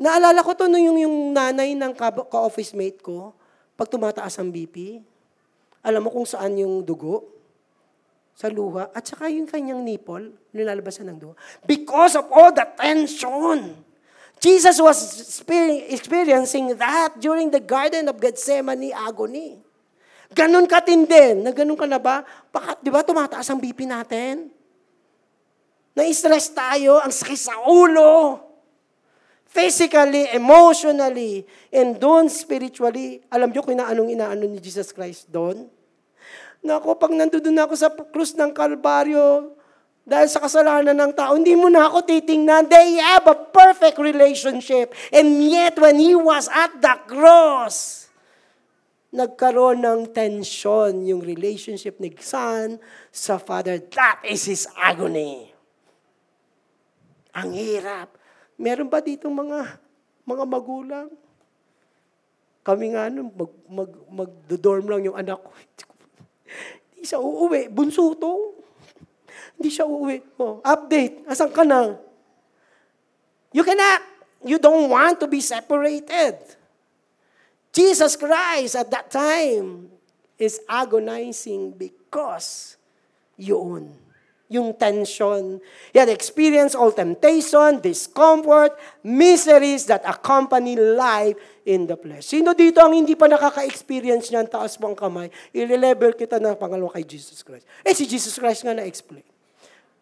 [0.00, 3.36] Naalala ko to nung yung, yung nanay ng ka- ka-office mate ko,
[3.76, 5.00] pag tumataas ang BP,
[5.80, 7.24] alam mo kung saan yung dugo?
[8.36, 8.88] Sa luha.
[8.92, 11.34] At saka yung kanyang nipple, nilalabasan ng dugo.
[11.64, 13.76] Because of all the tension.
[14.40, 19.60] Jesus was exper- experiencing that during the Garden of Gethsemane agony.
[20.30, 21.42] Ganon katindi.
[21.42, 22.22] Na ganon ka na ba?
[22.54, 24.50] Baka, di ba, tumataas ang BP natin?
[25.94, 28.38] Na-stress tayo, ang sakit sa ulo.
[29.50, 31.42] Physically, emotionally,
[31.74, 33.18] and doon spiritually.
[33.34, 35.66] Alam niyo kung inaanong inaano ni Jesus Christ doon?
[36.62, 39.58] Nako, pag nandun ako sa krus ng Kalbaryo,
[40.06, 42.70] dahil sa kasalanan ng tao, hindi mo na ako titingnan.
[42.70, 44.94] They have a perfect relationship.
[45.10, 47.99] And yet, when He was at the cross,
[49.10, 52.78] nagkaroon ng tension yung relationship ni Son
[53.10, 53.82] sa Father.
[53.94, 55.50] That is His agony.
[57.34, 58.14] Ang hirap.
[58.54, 59.78] Meron ba dito mga
[60.26, 61.08] mga magulang?
[62.60, 65.50] Kami nga nun, mag, mag, mag-dorm lang yung anak ko.
[66.94, 67.72] Hindi siya uuwi.
[67.72, 68.62] Bunso to.
[69.56, 70.38] Hindi siya uuwi.
[70.38, 71.24] Oh, update.
[71.24, 71.96] Asan ka na?
[73.50, 74.04] You cannot.
[74.44, 76.59] You don't want to be separated.
[77.70, 79.90] Jesus Christ at that time
[80.40, 82.76] is agonizing because
[83.40, 83.94] yun.
[84.50, 85.62] Yung tension.
[85.94, 92.34] He had experienced all temptation, discomfort, miseries that accompany life in the flesh.
[92.34, 94.50] Sino dito ang hindi pa nakaka-experience niyan?
[94.50, 95.30] Taas mo kamay.
[95.54, 97.62] I-level kita na pangalawa kay Jesus Christ.
[97.86, 99.22] Eh, si Jesus Christ nga na-explain.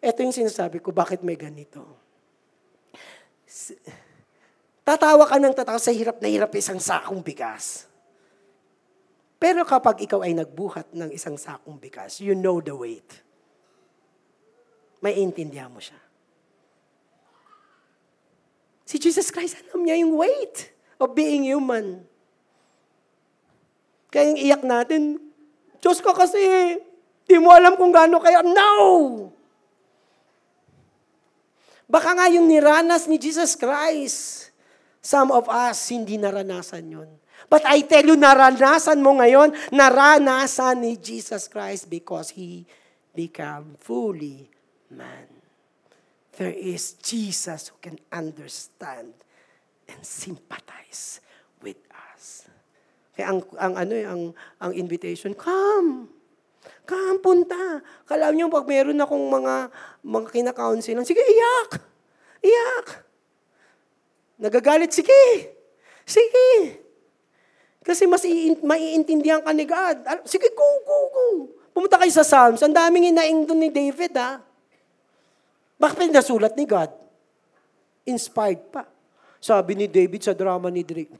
[0.00, 1.85] Ito yung sinasabi ko, bakit may ganito?
[3.44, 3.76] S-
[4.88, 7.85] Tatawa ka ng tatawa sa hirap na hirap isang sakong bigas.
[9.37, 13.29] Pero kapag ikaw ay nagbuhat ng isang sakong bigas, you know the weight
[14.98, 15.98] may intindihan mo siya.
[18.88, 22.03] Si Jesus Christ, alam niya yung weight of being human.
[24.09, 25.20] Kaya yung iyak natin,
[25.79, 26.40] Diyos ka kasi,
[27.29, 28.40] di mo alam kung gaano kaya.
[28.40, 29.29] No!
[31.85, 34.48] Baka nga yung niranas ni Jesus Christ,
[35.09, 37.09] some of us hindi naranasan yun.
[37.49, 42.68] But I tell you, naranasan mo ngayon, naranasan ni Jesus Christ because He
[43.16, 44.53] became fully
[44.92, 45.33] man.
[46.37, 49.16] There is Jesus who can understand
[49.88, 51.25] and sympathize
[51.64, 51.81] with
[52.12, 52.44] us.
[53.16, 54.23] Kaya ang, ang ano eh, ang,
[54.61, 56.11] ang invitation, come.
[56.85, 57.81] Come, punta.
[58.05, 59.73] Kala niyo pag meron akong mga,
[60.05, 61.81] mga kinakounsel, sige, iyak.
[62.44, 63.08] Iyak.
[64.38, 65.53] Nagagalit, sige.
[66.07, 66.79] Sige.
[67.83, 69.96] Kasi mas iin- maiintindihan ka ni God.
[70.24, 71.27] Sige, go, go, go.
[71.74, 72.62] Pumunta kayo sa Psalms.
[72.62, 74.42] Ang daming inaing doon ni David, ha?
[75.79, 76.90] Bakit pinasulat ni God?
[78.07, 78.83] Inspired pa.
[79.38, 81.14] Sabi ni David sa drama ni Drake.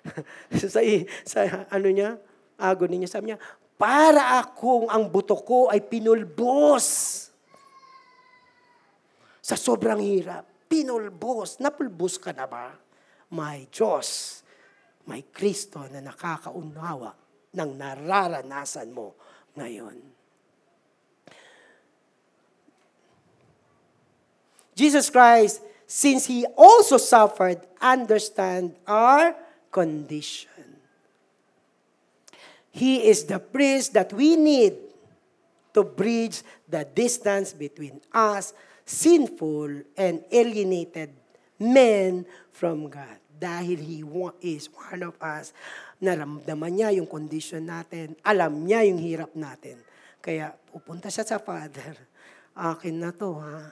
[0.68, 0.80] sa,
[1.24, 1.40] sa
[1.72, 2.20] ano niya,
[2.60, 3.40] agony niya, sabi niya,
[3.80, 6.86] para akong ang buto ko ay pinulbos.
[9.40, 11.58] Sa sobrang hirap, pinulbos.
[11.58, 12.70] Napulbos ka na ba?
[13.34, 14.40] May Diyos,
[15.10, 17.18] may Kristo na nakakaunawa
[17.50, 19.18] ng nararanasan mo
[19.58, 19.98] ngayon.
[24.78, 29.34] Jesus Christ, since He also suffered, understand our
[29.74, 30.78] condition.
[32.70, 34.78] He is the priest that we need
[35.74, 38.54] to bridge the distance between us,
[38.90, 41.14] sinful and alienated
[41.62, 43.22] men from God.
[43.40, 44.02] Dahil He
[44.42, 45.54] is one of us,
[46.02, 49.80] naramdaman niya yung condition natin, alam niya yung hirap natin.
[50.20, 51.96] Kaya pupunta siya sa Father.
[52.52, 53.64] Akin na to, ha?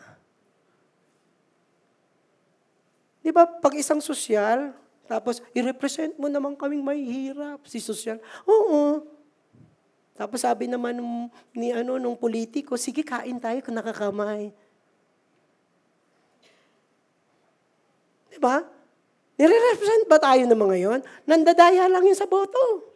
[3.21, 4.73] Di ba, pag isang sosyal,
[5.05, 8.17] tapos i-represent mo naman kaming mahihirap, si sosyal.
[8.49, 9.05] Oo.
[10.17, 10.97] Tapos sabi naman
[11.53, 14.49] ni ano nung politiko, sige kain tayo kung nakakamay.
[18.39, 18.63] Di ba?
[19.35, 21.01] Nire-represent ba tayo ng mga yon?
[21.27, 22.87] Nandadaya lang yun sa boto.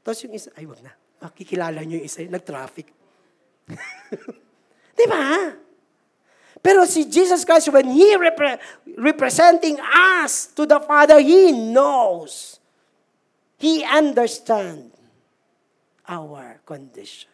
[0.00, 2.88] Tapos yung isa, ay wag na, makikilala nyo yung isa, nag-traffic.
[4.98, 5.52] Di ba?
[6.64, 8.56] Pero si Jesus Christ, when He repre-
[8.96, 12.56] representing us to the Father, He knows.
[13.60, 14.96] He understands
[16.08, 17.30] our condition.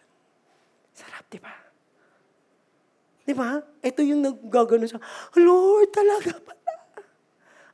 [0.98, 1.67] Sarap, di ba?
[3.28, 3.60] Di ba?
[3.84, 4.96] Ito yung naggagano sa,
[5.36, 6.56] Lord, talaga pala.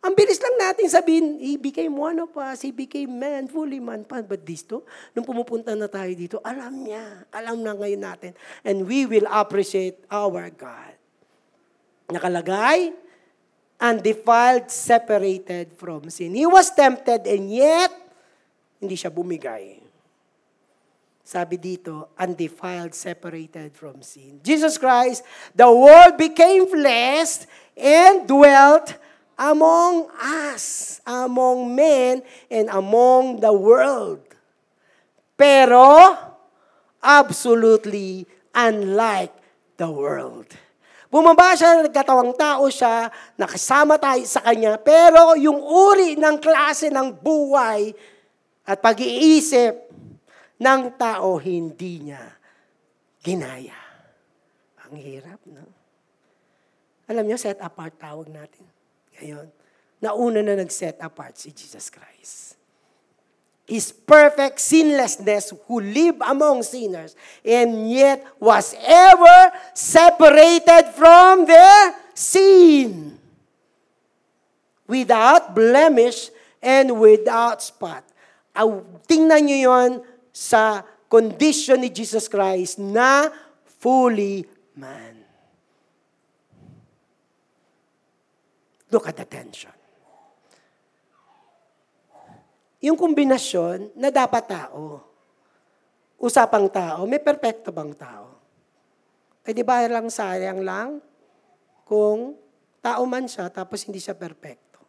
[0.02, 4.02] Ang bilis lang natin sabihin, He became one of us, He became man, fully man.
[4.02, 4.82] But this to,
[5.14, 8.34] nung pumupunta na tayo dito, alam niya, alam na ngayon natin.
[8.66, 10.98] And we will appreciate our God.
[12.11, 12.92] Nakalagay,
[13.78, 16.34] undefiled, separated from sin.
[16.34, 17.94] He was tempted and yet,
[18.82, 19.84] hindi siya bumigay.
[21.25, 24.45] Sabi dito, undefiled, separated from sin.
[24.45, 25.25] Jesus Christ,
[25.57, 29.01] the world became flesh and dwelt
[29.41, 32.20] among us, among men,
[32.53, 34.20] and among the world.
[35.35, 36.12] Pero,
[37.01, 39.33] absolutely unlike
[39.81, 40.47] the world.
[41.09, 43.09] Bumaba siya, nagkatawang tao siya,
[43.39, 47.95] nakasama tayo sa kanya, pero yung uri ng klase ng buhay
[48.66, 49.84] at pag-iisip
[50.61, 52.22] ng tao, hindi niya
[53.24, 53.76] ginaya.
[54.84, 55.64] Ang hirap, no?
[57.09, 58.64] Alam niyo, set apart tawag natin.
[59.16, 59.48] Ngayon,
[60.00, 62.57] nauna na nag-set apart si Jesus Christ.
[63.64, 73.16] His perfect sinlessness who lived among sinners and yet was ever separated from their sin.
[74.84, 76.28] Without blemish
[76.61, 78.05] and without spot.
[78.52, 78.68] Aw,
[79.09, 79.90] tingnan nyo yon
[80.35, 83.30] sa condition ni Jesus Christ na
[83.78, 84.43] fully
[84.74, 85.22] man.
[88.91, 89.74] Look at the tension.
[92.82, 95.01] Yung kombinasyon na dapat tao.
[96.18, 98.35] Usapang tao, may perpekto bang tao?
[99.45, 101.03] Eh di ba lang sayang lang
[101.85, 102.32] kung
[102.80, 104.80] tao man siya tapos hindi siya perpekto.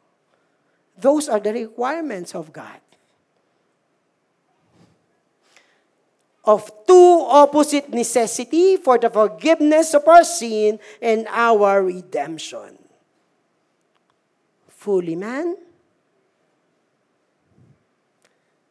[0.95, 2.84] Those are the requirements of God.
[6.45, 12.77] Of two opposite necessity for the forgiveness of our sin and our redemption.
[14.69, 15.57] Fully man,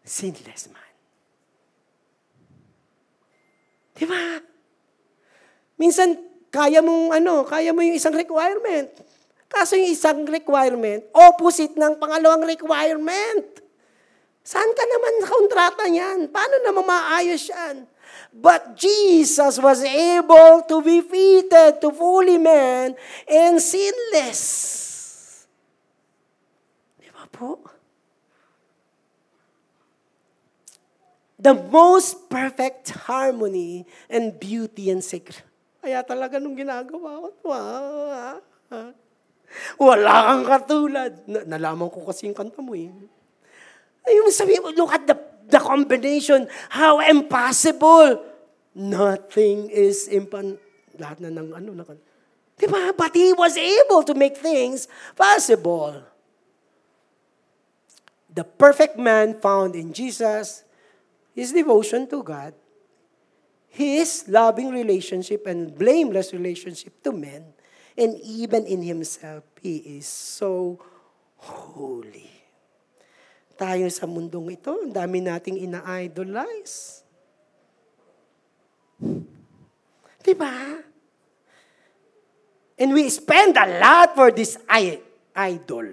[0.07, 0.93] sinless man.
[3.99, 4.39] Di ba?
[5.75, 6.15] Minsan,
[6.55, 8.91] kaya mong ano, kaya mo yung isang requirement.
[9.51, 13.64] Kaso yung isang requirement, opposite ng pangalawang requirement.
[14.45, 16.29] Saan ka naman kontrata niyan?
[16.29, 17.89] Paano naman maayos yan?
[18.35, 22.93] But Jesus was able to be fitted to fully man
[23.25, 24.43] and sinless.
[27.01, 27.75] Di ba po?
[31.45, 35.45] the most perfect harmony and beauty and secret.
[35.85, 38.41] Kaya talaga nung ginagawa ko, wow,
[39.77, 41.13] wala kang katulad.
[41.29, 42.89] Na, nalaman ko kasi yung kanta mo eh.
[44.09, 45.17] Yung sabi look at the,
[45.49, 48.21] the combination, how impossible.
[48.75, 50.61] Nothing is impossible.
[50.99, 51.83] Lahat na ng ano, na,
[52.55, 52.95] di ba?
[52.95, 54.87] But he was able to make things
[55.19, 56.07] possible.
[58.31, 60.63] The perfect man found in Jesus
[61.35, 62.55] his devotion to God,
[63.67, 67.55] his loving relationship and blameless relationship to men,
[67.99, 70.79] and even in himself, he is so
[71.37, 72.34] holy.
[73.55, 77.07] Tayo sa mundong ito, ang dami nating ina-idolize.
[80.25, 80.83] Diba?
[82.75, 85.87] And we spend a lot for this idol.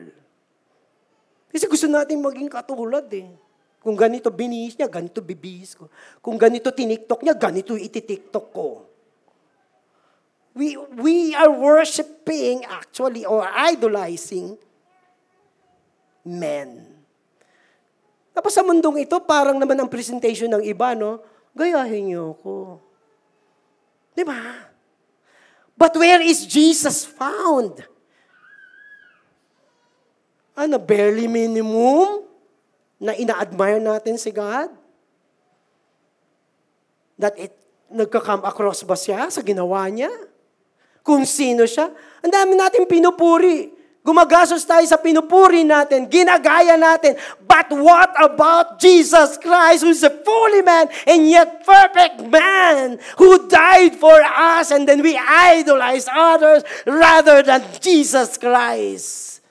[1.51, 3.29] Kasi gusto natin maging katulad eh.
[3.81, 5.89] Kung ganito binihis niya, ganito bibihis ko.
[6.21, 8.85] Kung ganito tiniktok niya, ganito ititiktok ko.
[10.53, 14.59] We, we are worshiping actually or idolizing
[16.25, 16.90] men.
[18.31, 21.19] Tapos sa mundong ito, parang naman ang presentation ng iba, no?
[21.51, 22.79] Gayahin niyo ako.
[24.15, 24.71] Di ba?
[25.75, 27.83] But where is Jesus found?
[30.55, 32.27] Ano, barely minimum?
[33.01, 34.69] na ina-admire natin si God?
[37.21, 37.53] that it,
[37.93, 40.09] nagka-come across ba siya sa ginawa niya?
[41.05, 41.89] Kung sino siya?
[42.25, 43.70] Ang dami natin pinupuri.
[44.01, 47.13] Gumagastos tayo sa pinupuri natin, ginagaya natin.
[47.45, 53.93] But what about Jesus Christ, who's a fully man and yet perfect man, who died
[53.93, 59.45] for us and then we idolize others rather than Jesus Christ?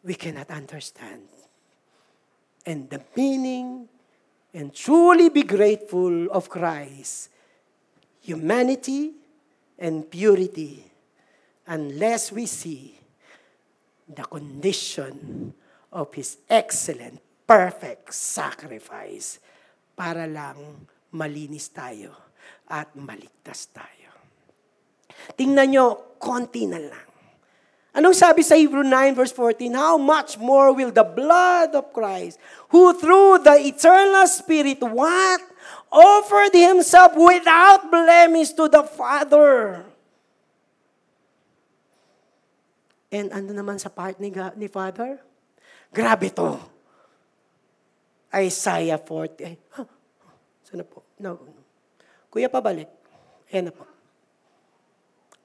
[0.00, 1.28] We cannot understand.
[2.64, 3.92] And the meaning
[4.56, 7.28] and truly be grateful of Christ,
[8.24, 9.12] humanity,
[9.78, 10.84] and purity
[11.66, 12.98] unless we see
[14.08, 15.52] the condition
[15.92, 19.40] of His excellent, perfect sacrifice
[19.96, 22.12] para lang malinis tayo
[22.68, 24.12] at maligtas tayo.
[25.34, 25.86] Tingnan nyo,
[26.20, 27.07] konti na lang.
[27.98, 29.74] Anong sabi sa Hebrew 9 verse 14?
[29.74, 32.38] How much more will the blood of Christ,
[32.70, 35.42] who through the eternal Spirit, what?
[35.92, 39.84] offered himself without blemish to the Father.
[43.08, 44.28] And ano naman sa part ni,
[44.60, 45.16] ni Father?
[45.88, 46.60] Grabe to.
[48.28, 49.40] Isaiah 40.
[49.40, 49.88] Ay, huh,
[50.60, 51.00] sana po?
[51.16, 51.40] No.
[52.28, 52.92] Kuya, pabalik.
[53.48, 53.88] Ayan na po.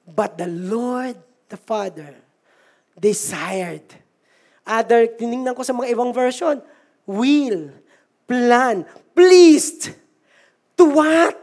[0.04, 1.16] But the Lord,
[1.48, 2.12] the Father,
[2.96, 3.84] desired.
[4.64, 6.62] Other, tinignan ko sa mga ibang version,
[7.04, 7.68] will,
[8.24, 9.92] plan, pleased
[10.76, 11.38] To what?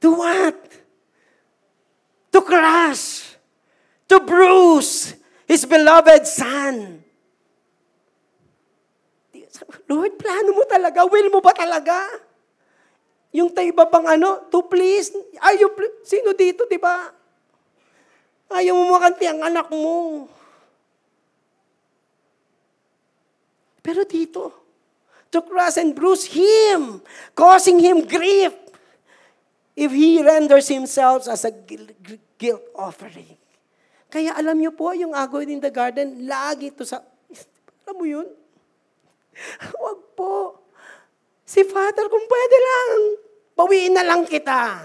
[0.00, 0.58] To what?
[2.32, 3.36] To crush.
[4.08, 5.16] To bruise
[5.48, 7.00] His beloved Son.
[9.88, 11.04] Lord, plano mo talaga?
[11.08, 12.08] Will mo ba talaga?
[13.32, 14.48] Yung tayo ba pang ano?
[14.52, 15.12] To please?
[15.40, 15.72] Are you,
[16.04, 17.12] sino dito, di ba?
[18.52, 20.28] Ayaw mo makanti ang anak mo.
[23.82, 24.52] Pero dito,
[25.32, 27.02] to crush and bruise him,
[27.34, 28.54] causing him grief
[29.74, 31.52] if he renders himself as a
[32.38, 33.40] guilt offering.
[34.12, 37.00] Kaya alam niyo po, yung agawin in the garden, lagi to sa...
[37.88, 38.28] Alam mo yun?
[39.72, 40.60] Huwag po.
[41.48, 42.92] Si Father, kung pwede lang,
[43.56, 44.84] bawiin na lang kita.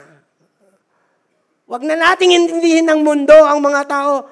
[1.67, 4.23] Huwag na nating intindihin ng mundo ang mga tao.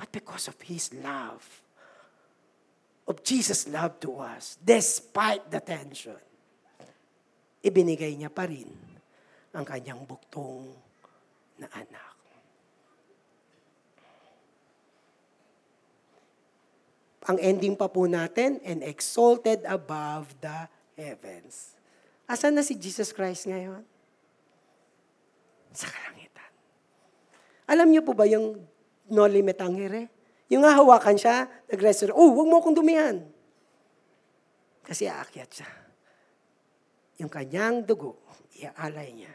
[0.00, 1.44] But because of His love,
[3.04, 6.16] of Jesus' love to us, despite the tension,
[7.60, 8.72] ibinigay niya pa rin
[9.52, 10.72] ang kanyang buktong
[11.60, 12.16] na anak.
[17.28, 20.66] Ang ending pa po natin, and exalted above the
[20.98, 21.78] heavens.
[22.26, 23.91] Asan na si Jesus Christ ngayon?
[25.72, 26.50] Sa kalangitan.
[27.68, 28.60] Alam niyo po ba yung
[29.08, 30.08] no limit ang hire?
[30.52, 33.24] Yung hahawakan siya, nag-resurrect, oh, huwag mo akong dumihan.
[34.84, 35.70] Kasi aakyat siya.
[37.24, 38.20] Yung kanyang dugo,
[38.60, 39.32] iaalay niya.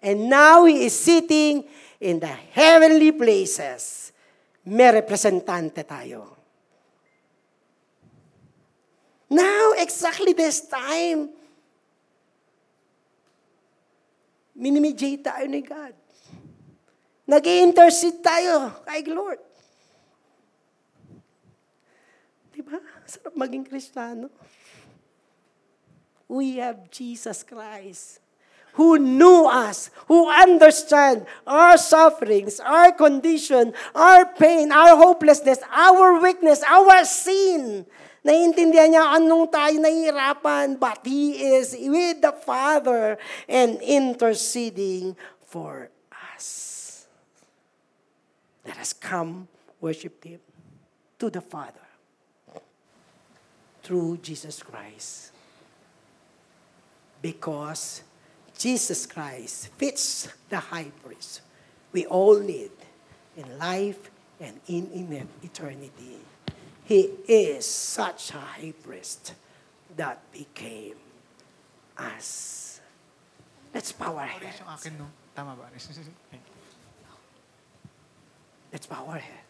[0.00, 1.68] And now He is sitting
[2.00, 4.12] in the heavenly places.
[4.64, 6.36] May representante tayo.
[9.28, 11.34] Now, exactly this time,
[14.56, 15.92] minimediate tayo ni God.
[17.28, 19.42] nag intercede tayo kay Lord.
[22.56, 22.80] Diba?
[23.04, 24.32] Sarap maging Kristiyano.
[26.26, 28.24] We have Jesus Christ
[28.76, 36.60] who knew us, who understand our sufferings, our condition, our pain, our hopelessness, our weakness,
[36.68, 37.86] our sin.
[38.26, 43.14] Naiintindihan niya anong tayo nahihirapan, but He is with the Father
[43.46, 45.14] and interceding
[45.46, 45.94] for
[46.34, 47.06] us.
[48.66, 49.46] Let us come
[49.78, 50.42] worship Him
[51.22, 51.86] to the Father
[53.86, 55.30] through Jesus Christ.
[57.22, 58.02] Because
[58.58, 61.46] Jesus Christ fits the high priest
[61.96, 62.70] we all need
[63.36, 66.20] in life and in, eternity.
[66.86, 69.34] He is such a high priest
[69.96, 70.94] that became
[71.98, 72.80] us.
[73.74, 74.62] Let's bow our heads.
[78.72, 79.42] Let's bow our heads.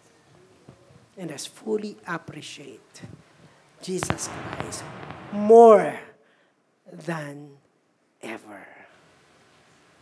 [1.19, 3.03] And let's fully appreciate
[3.83, 4.85] Jesus Christ
[5.33, 5.99] more
[6.91, 7.51] than
[8.23, 8.67] ever.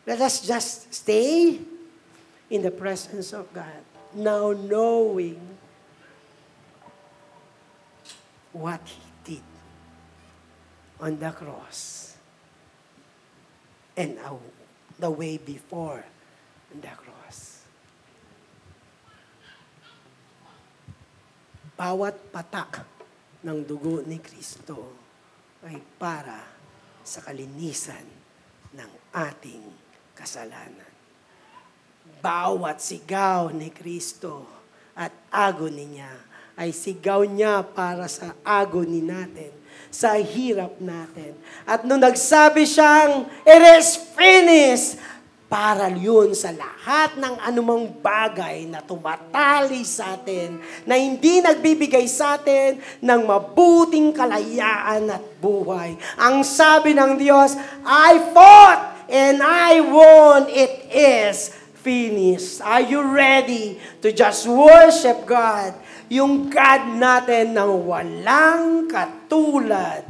[0.06, 1.58] Let us just stay
[2.50, 3.82] in the presence of God,
[4.14, 5.40] now knowing
[8.54, 9.46] what He did
[11.02, 12.14] on the cross
[13.98, 14.18] and
[14.98, 16.06] the way before
[16.70, 17.66] the cross.
[21.74, 22.86] Bawat patak
[23.42, 24.94] ng dugo ni Kristo
[25.66, 26.38] ay para
[27.02, 28.06] sa kalinisan
[28.70, 29.62] ng ating
[30.14, 30.94] kasalanan.
[32.22, 34.46] Bawat sigaw ni Kristo
[34.94, 36.14] at agony niya
[36.54, 39.50] ay sigaw niya para sa agony natin,
[39.90, 41.34] sa hirap natin.
[41.66, 45.02] At nung nagsabi siyang, It is finished!
[45.44, 52.34] Para yun sa lahat ng anumang bagay na tumatali sa atin, na hindi nagbibigay sa
[52.34, 55.94] atin ng mabuting kalayaan at buhay.
[56.18, 57.54] Ang sabi ng Diyos,
[57.86, 60.50] I fought and I won.
[60.50, 62.64] It is finished.
[62.64, 65.76] Are you ready to just worship God?
[66.12, 70.04] Yung God natin na walang katulad.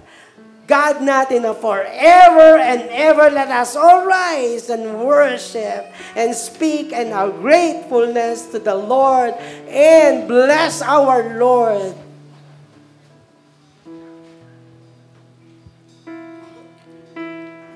[0.65, 7.13] God natin na forever and ever let us all rise and worship and speak and
[7.13, 9.37] our gratefulness to the Lord
[9.69, 11.93] and bless our Lord.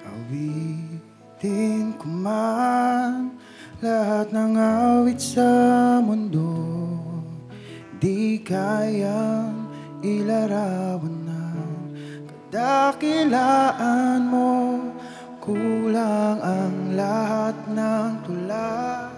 [0.08, 3.36] Awitin ko man
[3.84, 5.44] lahat ng awit sa
[6.00, 6.87] mundo
[7.98, 9.66] Di kayang
[10.06, 11.90] ilarawan ng
[12.30, 14.78] kadakilaan mo.
[15.42, 19.10] Kulang ang lahat ng tula.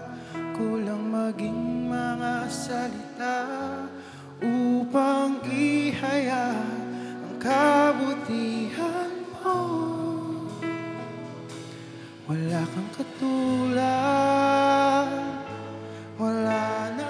[0.57, 3.45] Kulang maging mga salita
[4.41, 6.81] Upang ihayag
[7.21, 9.61] ang kabutihan mo.
[12.25, 13.85] Wala kang katulad.
[16.17, 16.65] Wala
[16.97, 17.00] nang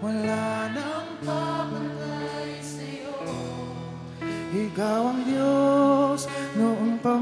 [0.00, 3.20] Wala nang papantay sa'yo.
[4.48, 6.24] Ikaw ang Diyos
[6.56, 7.20] noon pa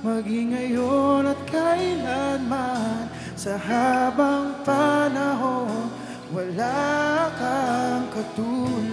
[0.00, 3.12] Maging ngayon at kailanman.
[3.36, 5.92] Sa habang panahon
[6.34, 8.90] Wala kang katulad.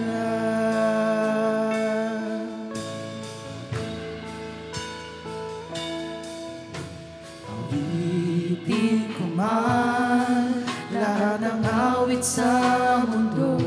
[7.50, 10.11] Awitin ko man
[11.82, 12.52] awit sa
[13.02, 13.58] mundo.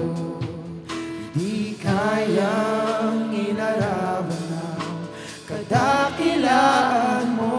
[1.35, 5.03] Di kayang ilarawan ng
[5.43, 7.55] kadakilaan mo.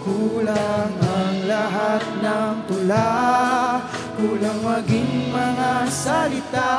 [0.00, 3.12] Kulang ang lahat ng tula.
[4.16, 6.72] Kulang maging mga salita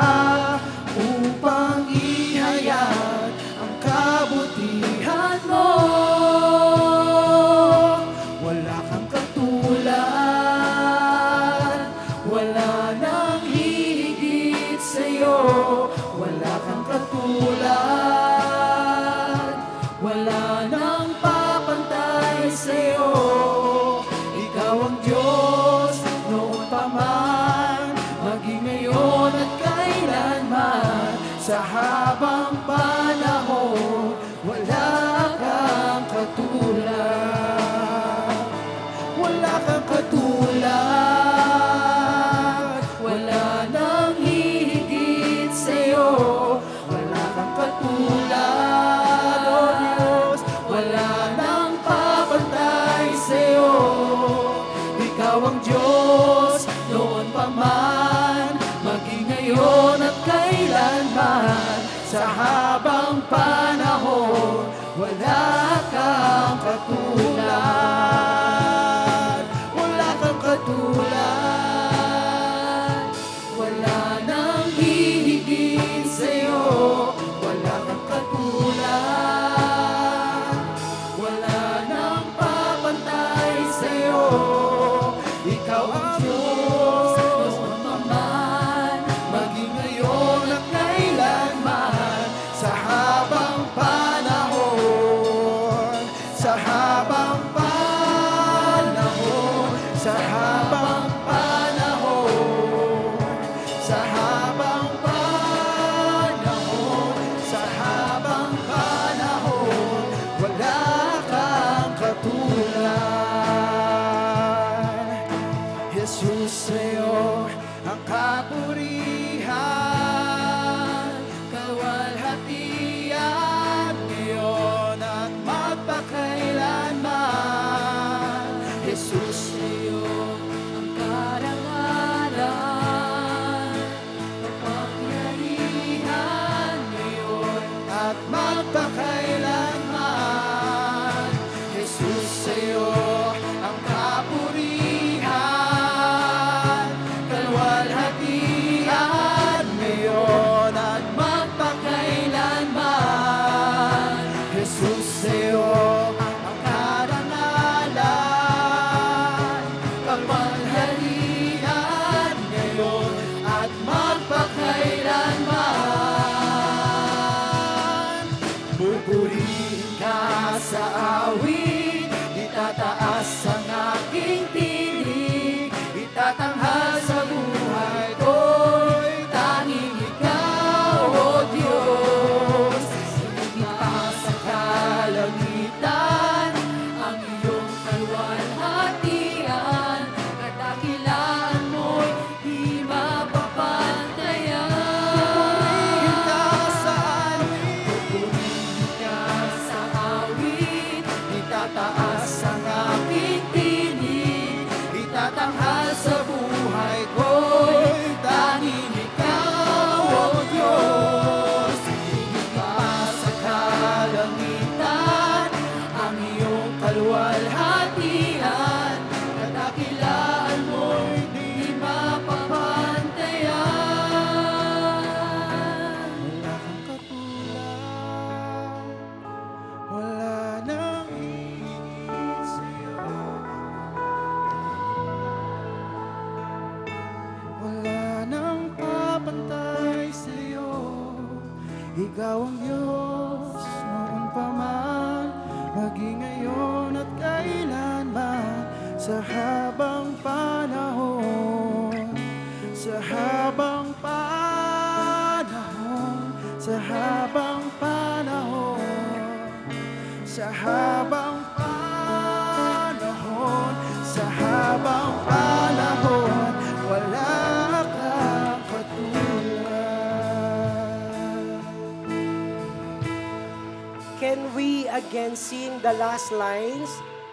[275.82, 276.90] the last lines?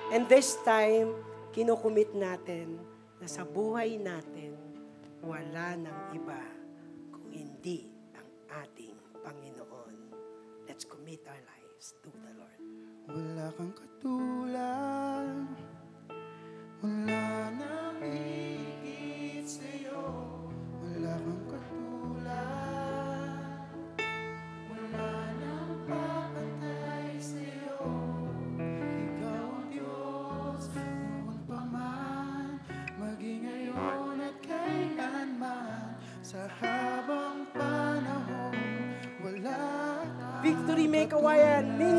[0.08, 1.12] And this time,
[1.52, 2.80] kinukumit natin
[3.20, 4.56] na sa buhay natin,
[5.20, 6.40] wala nang iba
[7.12, 8.28] kung hindi ang
[8.64, 9.96] ating Panginoon.
[10.64, 12.60] Let's commit our lives to the Lord.
[13.08, 15.44] Wala kang katulad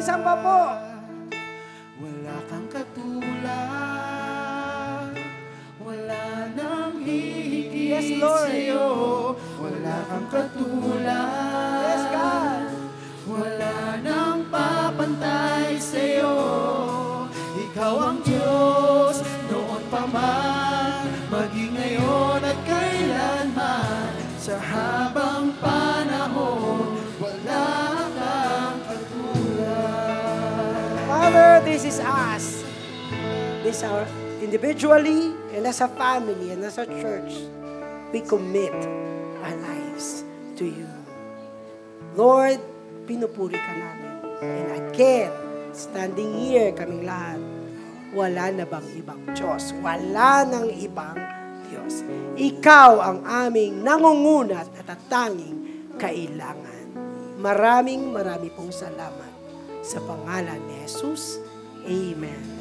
[0.10, 0.79] Kawayan, minsan pa po.
[34.60, 37.48] Individually and as a family and as a church.
[38.12, 38.76] We commit
[39.40, 40.28] our lives
[40.60, 40.92] to you.
[42.20, 42.60] Lord,
[43.08, 44.14] pinupuri ka namin.
[44.44, 45.32] And again,
[45.72, 47.40] standing here kaming lahat,
[48.12, 49.72] wala na bang ibang Diyos?
[49.80, 51.16] Wala nang ibang
[51.72, 52.04] Diyos.
[52.36, 56.92] Ikaw ang aming nangungunat at tatanging kailangan.
[57.40, 59.32] Maraming marami pong salamat
[59.80, 61.40] sa pangalan ni Jesus.
[61.88, 62.59] Amen